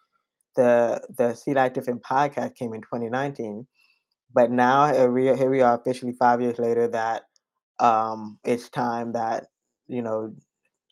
The 0.55 1.01
the 1.17 1.33
See 1.33 1.53
Life 1.53 1.73
Different 1.73 2.03
podcast 2.03 2.55
came 2.55 2.73
in 2.73 2.81
2019. 2.81 3.67
But 4.33 4.51
now 4.51 4.93
here 4.93 5.11
we, 5.11 5.23
here 5.35 5.49
we 5.49 5.61
are 5.61 5.79
officially 5.79 6.13
five 6.13 6.41
years 6.41 6.59
later 6.59 6.87
that 6.89 7.23
um, 7.79 8.39
it's 8.43 8.69
time 8.69 9.13
that 9.13 9.47
you 9.87 10.01
know 10.01 10.33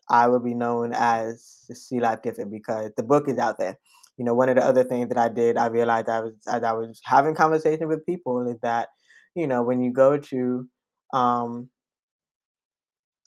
I 0.10 0.28
will 0.28 0.39
be 0.39 0.54
known 0.54 0.93
as 0.93 1.65
See 1.73 1.99
Life 1.99 2.21
Different 2.21 2.52
because 2.52 2.91
the 2.97 3.04
book 3.04 3.30
is 3.30 3.38
out 3.38 3.58
there. 3.58 3.78
You 4.17 4.26
know, 4.26 4.36
one 4.36 4.49
of 4.49 4.56
the 4.56 4.63
other 4.63 4.84
things 4.84 5.10
that 5.10 5.17
I 5.17 5.30
did, 5.30 5.58
I 5.58 5.67
realized 5.67 6.10
I 6.10 6.21
was 6.21 6.34
as 6.47 6.63
I 6.63 6.73
was 6.73 7.02
having 7.04 7.36
conversation 7.36 7.88
with 7.88 8.06
people 8.06 8.47
is 8.47 8.60
that, 8.62 8.89
you 9.36 9.47
know, 9.47 9.63
when 9.63 9.82
you 9.82 9.91
go 9.91 10.17
to 10.17 10.67
um 11.13 11.69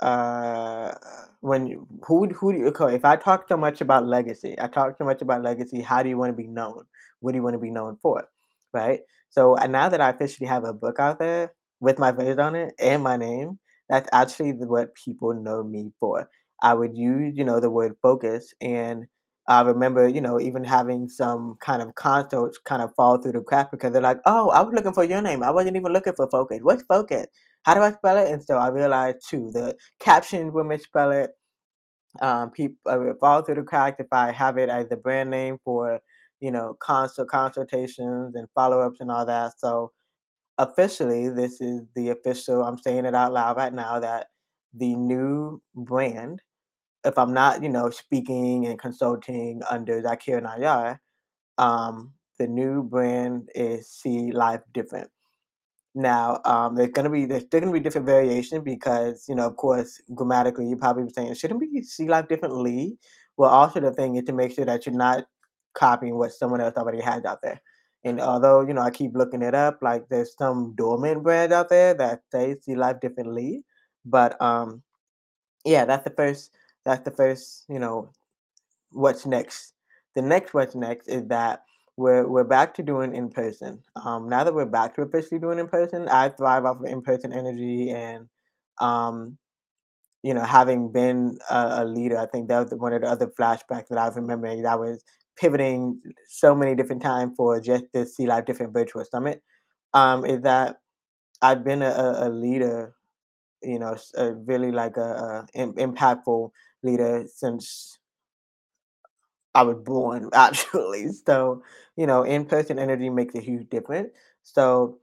uh 0.00 0.92
when 1.40 1.66
you, 1.66 1.86
who 2.06 2.26
who 2.28 2.52
do 2.52 2.58
you 2.58 2.66
okay, 2.68 2.94
if 2.94 3.04
I 3.04 3.16
talk 3.16 3.46
so 3.48 3.56
much 3.56 3.80
about 3.80 4.06
legacy, 4.06 4.56
I 4.60 4.66
talk 4.68 4.96
so 4.98 5.04
much 5.04 5.22
about 5.22 5.42
legacy, 5.42 5.80
how 5.80 6.02
do 6.02 6.08
you 6.08 6.18
want 6.18 6.30
to 6.30 6.36
be 6.42 6.48
known? 6.48 6.84
What 7.20 7.32
do 7.32 7.38
you 7.38 7.42
want 7.42 7.54
to 7.54 7.60
be 7.60 7.70
known 7.70 7.96
for? 8.02 8.28
Right? 8.72 9.00
So 9.30 9.56
and 9.56 9.72
now 9.72 9.88
that 9.88 10.00
I 10.00 10.10
officially 10.10 10.48
have 10.48 10.64
a 10.64 10.72
book 10.72 10.98
out 10.98 11.18
there 11.18 11.52
with 11.80 11.98
my 11.98 12.12
face 12.12 12.38
on 12.38 12.54
it 12.54 12.74
and 12.78 13.02
my 13.02 13.16
name, 13.16 13.58
that's 13.88 14.08
actually 14.12 14.52
what 14.52 14.94
people 14.94 15.34
know 15.34 15.62
me 15.62 15.92
for. 16.00 16.28
I 16.62 16.74
would 16.74 16.96
use, 16.96 17.36
you 17.36 17.44
know, 17.44 17.60
the 17.60 17.70
word 17.70 17.96
focus 18.02 18.52
and 18.60 19.06
I 19.48 19.60
remember, 19.62 20.08
you 20.08 20.20
know, 20.20 20.40
even 20.40 20.64
having 20.64 21.08
some 21.08 21.56
kind 21.60 21.80
of 21.80 21.94
consults 21.94 22.58
kind 22.58 22.82
of 22.82 22.92
fall 22.96 23.18
through 23.18 23.32
the 23.32 23.40
crack 23.42 23.70
because 23.70 23.92
they're 23.92 24.02
like, 24.02 24.18
"Oh, 24.26 24.50
I 24.50 24.60
was 24.62 24.74
looking 24.74 24.92
for 24.92 25.04
your 25.04 25.22
name. 25.22 25.42
I 25.42 25.50
wasn't 25.52 25.76
even 25.76 25.92
looking 25.92 26.14
for 26.14 26.28
focus. 26.28 26.58
What's 26.62 26.82
focus? 26.82 27.26
How 27.66 27.74
do 27.74 27.82
I 27.82 27.92
spell 27.92 28.18
it?" 28.18 28.32
And 28.32 28.42
so 28.42 28.58
I 28.58 28.68
realized 28.68 29.28
too 29.28 29.50
the 29.52 29.76
captions 30.00 30.52
women 30.54 30.80
spell 30.80 31.12
it. 31.12 31.32
Um, 32.22 32.50
people 32.50 32.76
uh, 32.86 33.14
fall 33.20 33.42
through 33.42 33.56
the 33.56 33.62
cracks 33.62 34.00
if 34.00 34.08
I 34.12 34.32
have 34.32 34.58
it 34.58 34.70
as 34.70 34.88
the 34.88 34.96
brand 34.96 35.30
name 35.30 35.58
for, 35.64 36.00
you 36.40 36.50
know, 36.52 36.76
consult 36.80 37.28
consultations 37.28 38.36
and 38.36 38.48
follow 38.54 38.80
ups 38.80 39.00
and 39.00 39.10
all 39.10 39.26
that. 39.26 39.58
So 39.58 39.92
officially, 40.58 41.28
this 41.30 41.60
is 41.60 41.82
the 41.96 42.10
official. 42.10 42.64
I'm 42.64 42.78
saying 42.78 43.06
it 43.06 43.14
out 43.14 43.34
loud 43.34 43.56
right 43.58 43.74
now 43.74 44.00
that 44.00 44.28
the 44.74 44.94
new 44.96 45.62
brand 45.74 46.40
if 47.06 47.16
I'm 47.18 47.32
not, 47.32 47.62
you 47.62 47.68
know, 47.68 47.90
speaking 47.90 48.66
and 48.66 48.78
consulting 48.78 49.62
under 49.70 50.02
Zaakirah 50.02 50.42
Nayyar, 50.42 50.98
um, 51.58 52.12
the 52.38 52.46
new 52.46 52.82
brand 52.82 53.48
is 53.54 53.88
See 53.88 54.32
Life 54.32 54.62
Different. 54.74 55.08
Now, 55.96 56.42
um, 56.44 56.74
there's 56.74 56.90
gonna 56.90 57.08
be 57.08 57.24
there's 57.24 57.44
still 57.44 57.60
gonna 57.60 57.72
be 57.72 57.80
different 57.80 58.06
variation 58.06 58.62
because 58.62 59.24
you 59.30 59.34
know, 59.34 59.46
of 59.46 59.56
course, 59.56 59.98
grammatically, 60.14 60.68
you're 60.68 60.76
probably 60.76 61.10
saying 61.10 61.32
shouldn't 61.34 61.58
we 61.58 61.82
see 61.82 62.06
life 62.06 62.28
differently? 62.28 62.98
Well, 63.38 63.48
also 63.48 63.80
the 63.80 63.92
thing 63.92 64.16
is 64.16 64.24
to 64.24 64.34
make 64.34 64.52
sure 64.52 64.66
that 64.66 64.84
you're 64.84 64.94
not 64.94 65.24
copying 65.72 66.18
what 66.18 66.34
someone 66.34 66.60
else 66.60 66.76
already 66.76 67.00
has 67.00 67.24
out 67.24 67.40
there. 67.42 67.62
And 68.04 68.20
although 68.20 68.60
you 68.60 68.74
know, 68.74 68.82
I 68.82 68.90
keep 68.90 69.14
looking 69.14 69.40
it 69.40 69.54
up, 69.54 69.78
like 69.80 70.06
there's 70.10 70.36
some 70.36 70.74
dormant 70.76 71.22
brand 71.22 71.54
out 71.54 71.70
there 71.70 71.94
that 71.94 72.20
say 72.30 72.56
see 72.60 72.76
life 72.76 73.00
differently, 73.00 73.64
but 74.04 74.40
um, 74.42 74.82
yeah, 75.64 75.86
that's 75.86 76.04
the 76.04 76.10
first. 76.10 76.52
That's 76.84 77.04
the 77.04 77.10
first. 77.10 77.64
You 77.70 77.78
know, 77.78 78.10
what's 78.90 79.24
next? 79.24 79.72
The 80.14 80.20
next 80.20 80.52
what's 80.52 80.74
next 80.74 81.08
is 81.08 81.26
that 81.28 81.62
we're 81.96 82.26
we're 82.26 82.44
back 82.44 82.74
to 82.74 82.82
doing 82.82 83.14
in 83.14 83.30
person. 83.30 83.82
Um, 83.96 84.28
now 84.28 84.44
that 84.44 84.54
we're 84.54 84.66
back 84.66 84.94
to 84.96 85.02
officially 85.02 85.40
doing 85.40 85.58
in 85.58 85.68
person, 85.68 86.08
I 86.08 86.28
thrive 86.28 86.64
off 86.64 86.80
of 86.80 86.84
in 86.84 87.02
person 87.02 87.32
energy 87.32 87.90
and 87.90 88.28
um, 88.78 89.38
you 90.22 90.34
know, 90.34 90.42
having 90.42 90.90
been 90.90 91.38
a, 91.48 91.82
a 91.82 91.84
leader, 91.84 92.18
I 92.18 92.26
think 92.26 92.48
that 92.48 92.58
was 92.58 92.74
one 92.78 92.92
of 92.92 93.02
the 93.02 93.08
other 93.08 93.28
flashbacks 93.28 93.88
that 93.88 93.98
I 93.98 94.06
was 94.06 94.16
remembering. 94.16 94.62
That 94.62 94.72
I 94.72 94.74
was 94.74 95.04
pivoting 95.38 96.00
so 96.28 96.54
many 96.54 96.74
different 96.74 97.02
times 97.02 97.34
for 97.36 97.60
just 97.60 97.84
this 97.92 98.16
See 98.16 98.26
Life 98.26 98.44
Different 98.44 98.72
Virtual 98.72 99.04
Summit. 99.04 99.42
Um, 99.94 100.24
is 100.24 100.42
that 100.42 100.78
I've 101.42 101.64
been 101.64 101.80
a, 101.82 102.14
a 102.18 102.28
leader, 102.28 102.94
you 103.62 103.78
know, 103.78 103.96
a 104.16 104.32
really 104.32 104.72
like 104.72 104.96
a, 104.96 105.46
a 105.54 105.58
impactful 105.58 106.50
leader 106.82 107.24
since 107.32 107.98
I 109.56 109.62
was 109.62 109.78
born 109.78 110.30
actually. 110.34 111.08
So, 111.12 111.62
you 111.96 112.06
know, 112.06 112.22
in-person 112.22 112.78
energy 112.78 113.10
makes 113.10 113.34
a 113.34 113.40
huge 113.40 113.68
difference. 113.70 114.10
So, 114.42 114.98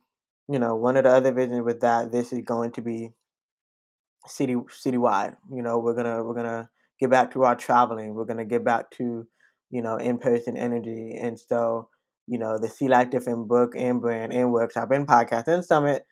you 0.50 0.60
know, 0.60 0.76
one 0.76 0.98
of 0.98 1.04
the 1.06 1.12
other 1.12 1.32
visions 1.32 1.64
with 1.66 1.82
that, 1.82 2.12
this 2.12 2.34
is 2.34 2.42
going 2.44 2.72
to 2.74 2.82
be 2.82 3.12
city 4.28 4.56
citywide. 4.56 5.36
You 5.52 5.62
know, 5.62 5.80
we're 5.80 5.94
gonna 5.96 6.24
we're 6.24 6.34
gonna 6.36 6.70
get 7.00 7.10
back 7.10 7.32
to 7.34 7.44
our 7.44 7.56
traveling. 7.56 8.14
We're 8.16 8.26
gonna 8.26 8.46
get 8.46 8.64
back 8.64 8.92
to, 8.92 9.28
you 9.72 9.82
know, 9.82 9.98
in-person 9.98 10.58
energy. 10.58 11.18
And 11.20 11.40
so, 11.40 11.90
you 12.28 12.38
know, 12.38 12.58
the 12.58 12.70
See 12.70 12.88
Life 12.88 13.10
Different 13.10 13.48
book 13.48 13.74
and 13.76 14.02
brand 14.02 14.34
and 14.34 14.52
workshop 14.52 14.92
and 14.92 15.08
podcast 15.08 15.48
and 15.48 15.64
summit 15.64 16.06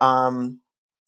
um, 0.00 0.60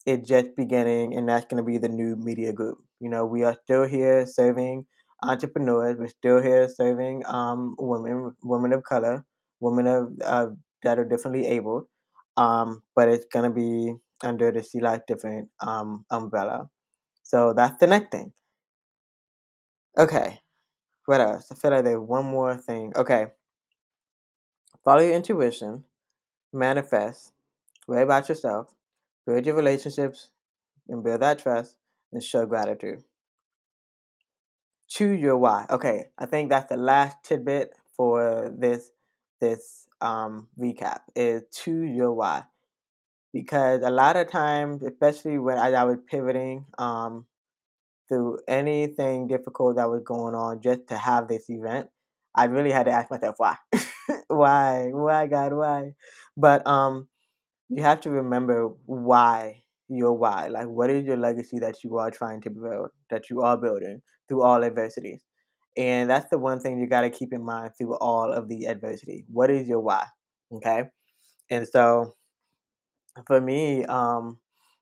it 0.05 0.25
just 0.25 0.55
beginning, 0.57 1.15
and 1.15 1.29
that's 1.29 1.45
to 1.63 1.63
be 1.63 1.77
the 1.77 1.89
new 1.89 2.15
media 2.17 2.53
group. 2.53 2.79
You 3.01 3.09
know, 3.09 3.25
we 3.25 3.43
are 3.43 3.57
still 3.63 3.85
here 3.85 4.25
serving 4.27 4.85
entrepreneurs. 5.23 5.97
We're 5.97 6.07
still 6.07 6.41
here 6.41 6.69
serving 6.69 7.23
um, 7.25 7.75
women, 7.79 8.35
women 8.43 8.73
of 8.73 8.83
color, 8.83 9.25
women 9.59 9.87
of 9.87 10.11
uh, 10.23 10.47
that 10.83 10.99
are 10.99 11.05
differently 11.05 11.47
able. 11.47 11.89
Um, 12.37 12.81
but 12.95 13.09
it's 13.09 13.25
to 13.33 13.49
be 13.49 13.93
under 14.23 14.51
the 14.51 14.63
See 14.63 14.79
Life 14.79 15.01
Different 15.07 15.49
um, 15.59 16.05
umbrella. 16.09 16.69
So 17.23 17.53
that's 17.53 17.79
the 17.79 17.87
next 17.87 18.11
thing. 18.11 18.33
Okay, 19.97 20.39
what 21.05 21.21
else? 21.21 21.47
I 21.51 21.55
feel 21.55 21.71
like 21.71 21.83
there's 21.83 21.99
one 21.99 22.25
more 22.25 22.57
thing. 22.57 22.93
Okay, 22.95 23.27
follow 24.83 25.01
your 25.01 25.13
intuition, 25.13 25.83
manifest, 26.51 27.31
write 27.87 28.01
about 28.03 28.27
yourself, 28.27 28.67
build 29.27 29.45
your 29.45 29.55
relationships, 29.55 30.29
and 30.89 31.03
build 31.03 31.21
that 31.21 31.39
trust, 31.39 31.75
and 32.11 32.23
show 32.23 32.45
gratitude. 32.45 33.03
Choose 34.93 35.19
your 35.19 35.37
why. 35.37 35.65
Okay, 35.71 36.05
I 36.19 36.27
think 36.27 36.49
that's 36.49 36.69
the 36.69 36.77
last 36.77 37.17
tidbit 37.23 37.71
for 37.97 38.53
this 38.55 38.91
this 39.41 39.87
um 40.01 40.47
recap 40.59 40.99
is 41.15 41.41
choose 41.51 41.89
your 41.95 42.13
why. 42.13 42.43
Because 43.33 43.81
a 43.83 43.89
lot 43.89 44.17
of 44.17 44.29
times, 44.29 44.83
especially 44.83 45.39
when 45.39 45.57
I, 45.57 45.71
I 45.73 45.83
was 45.85 45.97
pivoting 46.07 46.65
um 46.77 47.25
through 48.09 48.39
anything 48.47 49.27
difficult 49.27 49.77
that 49.77 49.89
was 49.89 50.03
going 50.03 50.35
on 50.35 50.61
just 50.61 50.87
to 50.89 50.97
have 50.97 51.27
this 51.27 51.49
event, 51.49 51.89
I 52.35 52.45
really 52.45 52.71
had 52.71 52.85
to 52.85 52.91
ask 52.91 53.11
myself 53.11 53.35
why. 53.39 53.57
why? 54.27 54.89
Why 54.91 55.27
God, 55.27 55.53
why? 55.53 55.93
But 56.37 56.67
um 56.67 57.07
you 57.69 57.83
have 57.83 58.01
to 58.01 58.11
remember 58.11 58.69
why 58.85 59.63
your 59.89 60.13
why. 60.13 60.49
Like, 60.49 60.67
what 60.67 60.89
is 60.91 61.05
your 61.05 61.17
legacy 61.17 61.59
that 61.59 61.83
you 61.83 61.97
are 61.97 62.11
trying 62.11 62.41
to 62.41 62.49
build, 62.51 62.89
that 63.09 63.29
you 63.29 63.41
are 63.41 63.57
building 63.57 64.01
through 64.27 64.43
all 64.43 64.63
adversities? 64.63 65.21
And 65.75 66.09
that's 66.09 66.29
the 66.29 66.37
one 66.37 66.59
thing 66.59 66.79
you 66.79 66.87
got 66.87 67.01
to 67.01 67.09
keep 67.09 67.33
in 67.33 67.43
mind 67.43 67.71
through 67.77 67.95
all 67.95 68.31
of 68.31 68.47
the 68.47 68.65
adversity. 68.65 69.25
What 69.31 69.49
is 69.49 69.67
your 69.67 69.79
why? 69.79 70.05
Okay. 70.51 70.83
And 71.49 71.67
so 71.67 72.15
for 73.27 73.39
me, 73.41 73.85
um, 73.85 74.37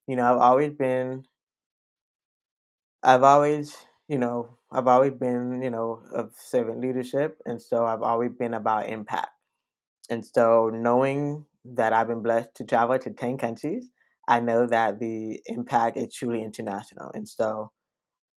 you 0.07 0.15
know, 0.15 0.23
I've 0.33 0.41
always 0.41 0.73
been, 0.73 1.23
I've 3.03 3.23
always, 3.23 3.75
you 4.07 4.17
know, 4.17 4.57
I've 4.71 4.87
always 4.87 5.13
been, 5.13 5.61
you 5.61 5.69
know, 5.69 6.01
of 6.13 6.31
servant 6.37 6.79
leadership. 6.79 7.37
And 7.45 7.61
so 7.61 7.85
I've 7.85 8.01
always 8.03 8.31
been 8.37 8.53
about 8.53 8.89
impact. 8.89 9.29
And 10.09 10.25
so, 10.25 10.69
knowing 10.73 11.45
that 11.65 11.93
I've 11.93 12.07
been 12.07 12.21
blessed 12.21 12.49
to 12.55 12.65
travel 12.65 12.99
to 12.99 13.11
10 13.11 13.37
countries, 13.37 13.89
I 14.27 14.39
know 14.39 14.67
that 14.67 14.99
the 14.99 15.41
impact 15.47 15.97
is 15.97 16.13
truly 16.13 16.43
international. 16.43 17.11
And 17.13 17.27
so, 17.27 17.71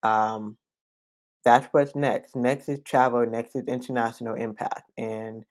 um, 0.03 0.57
that's 1.45 1.67
what's 1.71 1.95
next. 1.95 2.35
Next 2.35 2.67
is 2.67 2.79
travel, 2.83 3.25
next 3.25 3.55
is 3.55 3.65
international 3.67 4.35
impact, 4.35 4.91
and 4.97 5.45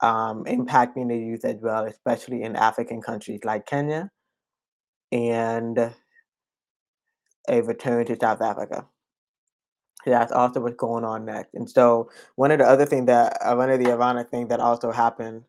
um, 0.00 0.44
impacting 0.44 1.08
the 1.08 1.16
youth 1.16 1.44
as 1.44 1.56
well, 1.60 1.84
especially 1.84 2.42
in 2.42 2.56
African 2.56 3.00
countries 3.02 3.40
like 3.44 3.66
Kenya 3.66 4.10
and 5.12 5.92
a 7.48 7.62
return 7.62 8.06
to 8.06 8.16
South 8.20 8.40
Africa. 8.40 8.86
That's 10.06 10.32
also 10.32 10.60
what's 10.60 10.76
going 10.76 11.04
on 11.04 11.24
next. 11.26 11.54
And 11.54 11.68
so 11.68 12.10
one 12.36 12.50
of 12.50 12.58
the 12.58 12.66
other 12.66 12.86
thing 12.86 13.06
that 13.06 13.36
uh, 13.42 13.54
one 13.54 13.70
of 13.70 13.78
the 13.78 13.92
ironic 13.92 14.30
thing 14.30 14.48
that 14.48 14.60
also 14.60 14.90
happened 14.92 15.44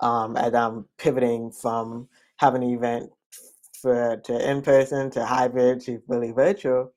um, 0.00 0.36
as 0.36 0.54
I'm 0.54 0.86
pivoting 0.98 1.50
from 1.50 2.08
having 2.36 2.62
an 2.62 2.70
event 2.70 3.10
for 3.80 4.16
to 4.24 4.50
in 4.50 4.62
person 4.62 5.10
to 5.10 5.24
hybrid 5.24 5.80
to 5.82 6.00
fully 6.06 6.32
virtual 6.32 6.92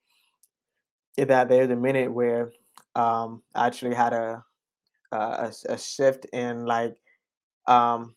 that 1.27 1.49
there's 1.49 1.69
a 1.69 1.75
minute 1.75 2.11
where 2.11 2.51
um, 2.95 3.41
I 3.53 3.67
actually 3.67 3.95
had 3.95 4.13
a 4.13 4.43
a 5.11 5.77
shift 5.77 6.25
in 6.33 6.65
like 6.65 6.95
um 7.65 8.13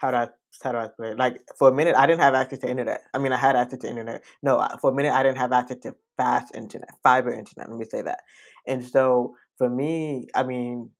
how 0.00 0.10
do 0.10 0.16
I 0.18 0.28
how 0.62 0.72
do 0.72 0.78
I 0.78 0.88
put 0.88 1.06
it? 1.06 1.18
Like 1.18 1.40
for 1.58 1.68
a 1.68 1.74
minute, 1.74 1.94
I 1.96 2.06
didn't 2.06 2.20
have 2.20 2.34
access 2.34 2.60
to 2.60 2.70
internet. 2.70 3.02
I 3.14 3.18
mean, 3.18 3.32
I 3.32 3.36
had 3.36 3.56
access 3.56 3.80
to 3.80 3.88
internet. 3.88 4.22
No, 4.42 4.66
for 4.80 4.90
a 4.90 4.94
minute, 4.94 5.12
I 5.12 5.22
didn't 5.22 5.38
have 5.38 5.52
access 5.52 5.78
to 5.82 5.94
fast 6.16 6.54
internet, 6.54 6.90
fiber 7.02 7.32
internet. 7.32 7.68
Let 7.68 7.78
me 7.78 7.84
say 7.84 8.02
that. 8.02 8.20
And 8.66 8.84
so 8.84 9.34
for 9.56 9.68
me, 9.68 10.26
I 10.34 10.42
mean, 10.42 10.90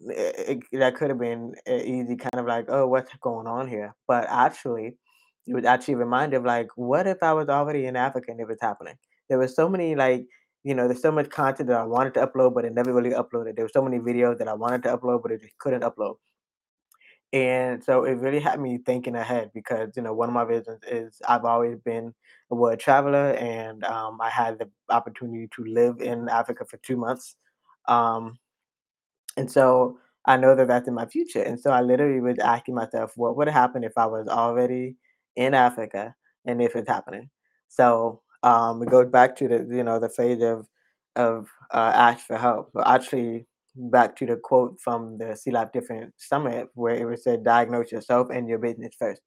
it, 0.00 0.60
it, 0.72 0.78
that 0.78 0.96
could 0.96 1.10
have 1.10 1.18
been 1.18 1.54
easy 1.66 2.16
kind 2.16 2.34
of 2.34 2.46
like, 2.46 2.66
oh, 2.68 2.86
what's 2.86 3.10
going 3.20 3.46
on 3.46 3.68
here? 3.68 3.94
But 4.06 4.26
actually, 4.28 4.96
it 5.46 5.54
was 5.54 5.64
actually 5.64 5.94
a 5.94 5.98
reminder 5.98 6.38
of 6.38 6.44
like, 6.44 6.68
what 6.76 7.06
if 7.06 7.22
I 7.22 7.32
was 7.32 7.48
already 7.48 7.86
in 7.86 7.96
Africa 7.96 8.32
and 8.32 8.40
it 8.40 8.48
was 8.48 8.58
happening? 8.60 8.96
There 9.28 9.38
was 9.38 9.54
so 9.54 9.68
many 9.68 9.94
like, 9.94 10.26
you 10.66 10.74
know, 10.74 10.88
there's 10.88 11.02
so 11.02 11.12
much 11.12 11.30
content 11.30 11.68
that 11.68 11.80
I 11.80 11.84
wanted 11.84 12.14
to 12.14 12.26
upload, 12.26 12.54
but 12.54 12.64
it 12.64 12.74
never 12.74 12.92
really 12.92 13.10
uploaded. 13.10 13.56
There 13.56 13.64
were 13.64 13.70
so 13.72 13.82
many 13.82 13.98
videos 13.98 14.38
that 14.38 14.48
I 14.48 14.54
wanted 14.54 14.82
to 14.84 14.96
upload, 14.96 15.22
but 15.22 15.32
it 15.32 15.42
just 15.42 15.58
couldn't 15.58 15.82
upload 15.82 16.16
and 17.32 17.82
so 17.82 18.04
it 18.04 18.14
really 18.14 18.40
had 18.40 18.60
me 18.60 18.78
thinking 18.78 19.16
ahead 19.16 19.50
because, 19.52 19.96
you 19.96 20.02
know, 20.02 20.14
one 20.14 20.28
of 20.28 20.34
my 20.34 20.44
visions 20.44 20.80
is 20.90 21.20
I've 21.28 21.44
always 21.44 21.78
been 21.80 22.14
a 22.50 22.54
world 22.54 22.78
traveler 22.78 23.32
and 23.32 23.84
um, 23.84 24.18
I 24.20 24.30
had 24.30 24.58
the 24.58 24.70
opportunity 24.88 25.48
to 25.56 25.64
live 25.64 26.00
in 26.00 26.28
Africa 26.28 26.64
for 26.64 26.76
two 26.78 26.96
months. 26.96 27.36
Um, 27.88 28.38
and 29.36 29.50
so 29.50 29.98
I 30.24 30.36
know 30.36 30.54
that 30.54 30.68
that's 30.68 30.88
in 30.88 30.94
my 30.94 31.06
future. 31.06 31.42
And 31.42 31.58
so 31.58 31.70
I 31.70 31.80
literally 31.80 32.20
was 32.20 32.38
asking 32.38 32.74
myself, 32.74 33.12
what 33.16 33.36
would 33.36 33.48
happen 33.48 33.82
if 33.82 33.98
I 33.98 34.06
was 34.06 34.28
already 34.28 34.96
in 35.34 35.52
Africa 35.52 36.14
and 36.44 36.62
if 36.62 36.76
it's 36.76 36.88
happening? 36.88 37.28
So 37.68 38.22
um, 38.46 38.80
it 38.80 38.88
goes 38.88 39.08
back 39.08 39.34
to 39.36 39.48
the, 39.48 39.66
you 39.76 39.82
know, 39.82 39.98
the 39.98 40.08
phase 40.08 40.40
of, 40.40 40.66
of 41.16 41.48
uh, 41.74 41.92
ask 41.94 42.26
for 42.26 42.36
help. 42.36 42.70
But 42.72 42.86
actually, 42.86 43.46
back 43.74 44.14
to 44.16 44.26
the 44.26 44.36
quote 44.36 44.78
from 44.80 45.18
the 45.18 45.36
Life 45.48 45.72
Different 45.72 46.14
Summit 46.16 46.68
where 46.74 46.94
it 46.94 47.04
was 47.04 47.24
said, 47.24 47.44
diagnose 47.44 47.90
yourself 47.90 48.28
and 48.30 48.48
your 48.48 48.58
business 48.58 48.94
first. 48.96 49.20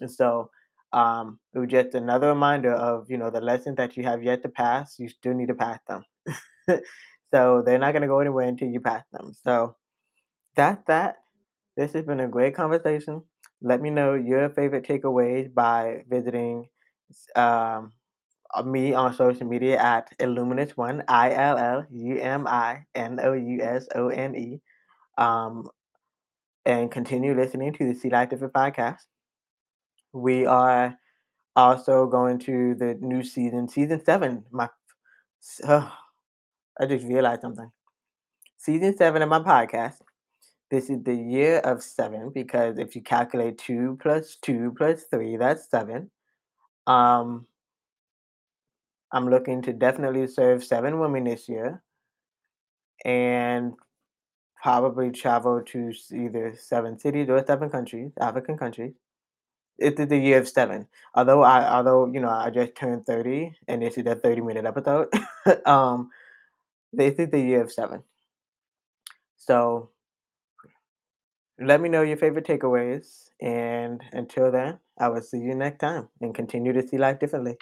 And 0.00 0.10
so 0.10 0.50
um, 0.92 1.38
it 1.54 1.60
was 1.60 1.68
just 1.68 1.94
another 1.94 2.28
reminder 2.28 2.72
of, 2.72 3.08
you 3.08 3.18
know, 3.18 3.30
the 3.30 3.40
lessons 3.40 3.76
that 3.76 3.96
you 3.96 4.02
have 4.02 4.24
yet 4.24 4.42
to 4.42 4.48
pass, 4.48 4.96
you 4.98 5.08
still 5.08 5.34
need 5.34 5.48
to 5.48 5.54
pass 5.54 5.78
them. 5.86 6.04
so 7.32 7.62
they're 7.64 7.78
not 7.78 7.92
going 7.92 8.02
to 8.02 8.08
go 8.08 8.18
anywhere 8.18 8.48
until 8.48 8.68
you 8.68 8.80
pass 8.80 9.04
them. 9.12 9.32
So 9.44 9.76
that's 10.56 10.82
that. 10.88 11.18
This 11.76 11.92
has 11.92 12.04
been 12.04 12.20
a 12.20 12.28
great 12.28 12.56
conversation. 12.56 13.22
Let 13.62 13.80
me 13.80 13.90
know 13.90 14.14
your 14.14 14.50
favorite 14.50 14.86
takeaways 14.86 15.54
by 15.54 16.02
visiting 16.08 16.68
um, 17.36 17.92
uh, 18.54 18.62
me 18.62 18.94
on 18.94 19.14
social 19.14 19.46
media 19.46 19.78
at 19.78 20.12
Illuminous 20.18 20.76
One, 20.76 21.02
I 21.08 21.32
L 21.32 21.58
L 21.58 21.86
U 21.90 22.18
M 22.20 22.46
I 22.46 22.84
N 22.94 23.18
O 23.22 23.32
U 23.32 23.62
S 23.62 23.86
O 23.94 24.08
N 24.08 24.34
E, 24.34 24.60
um, 25.18 25.68
and 26.64 26.90
continue 26.90 27.34
listening 27.34 27.72
to 27.74 27.92
the 27.92 27.98
See 27.98 28.10
Life 28.10 28.30
Different 28.30 28.54
podcast. 28.54 29.00
We 30.12 30.46
are 30.46 30.96
also 31.54 32.06
going 32.06 32.38
to 32.40 32.74
the 32.74 32.96
new 33.00 33.22
season, 33.22 33.68
season 33.68 34.04
seven. 34.04 34.44
My, 34.50 34.68
uh, 35.64 35.90
I 36.78 36.86
just 36.86 37.06
realized 37.06 37.42
something. 37.42 37.70
Season 38.58 38.96
seven 38.96 39.22
of 39.22 39.28
my 39.28 39.40
podcast. 39.40 39.96
This 40.70 40.90
is 40.90 41.02
the 41.04 41.14
year 41.14 41.58
of 41.58 41.82
seven 41.82 42.30
because 42.34 42.78
if 42.78 42.96
you 42.96 43.02
calculate 43.02 43.58
two 43.58 43.96
plus 44.02 44.36
two 44.42 44.74
plus 44.76 45.04
three, 45.10 45.36
that's 45.36 45.70
seven. 45.70 46.10
Um, 46.86 47.46
I'm 49.12 49.28
looking 49.30 49.62
to 49.62 49.72
definitely 49.72 50.26
serve 50.26 50.64
seven 50.64 50.98
women 50.98 51.24
this 51.24 51.48
year 51.48 51.82
and 53.04 53.74
probably 54.62 55.10
travel 55.10 55.62
to 55.62 55.92
either 56.12 56.54
seven 56.58 56.98
cities 56.98 57.28
or 57.28 57.44
seven 57.46 57.70
countries, 57.70 58.12
African 58.20 58.58
countries. 58.58 58.94
It 59.78 60.00
is 60.00 60.08
the 60.08 60.18
year 60.18 60.38
of 60.38 60.48
seven. 60.48 60.88
Although 61.14 61.42
I 61.42 61.68
although 61.76 62.06
you 62.06 62.20
know 62.20 62.30
I 62.30 62.50
just 62.50 62.74
turned 62.74 63.06
30 63.06 63.52
and 63.68 63.82
this 63.82 63.98
is 63.98 64.06
a 64.06 64.14
30 64.14 64.40
minute 64.40 64.64
episode, 64.64 65.08
um, 65.66 66.10
this 66.92 67.14
is 67.16 67.30
the 67.30 67.40
year 67.40 67.62
of 67.62 67.70
seven. 67.70 68.02
So 69.36 69.90
let 71.60 71.80
me 71.80 71.88
know 71.88 72.02
your 72.02 72.16
favorite 72.16 72.46
takeaways. 72.46 73.30
And 73.40 74.02
until 74.12 74.50
then, 74.50 74.78
I 74.98 75.08
will 75.08 75.22
see 75.22 75.38
you 75.38 75.54
next 75.54 75.78
time 75.78 76.08
and 76.20 76.34
continue 76.34 76.72
to 76.72 76.86
see 76.86 76.98
life 76.98 77.18
differently. 77.18 77.56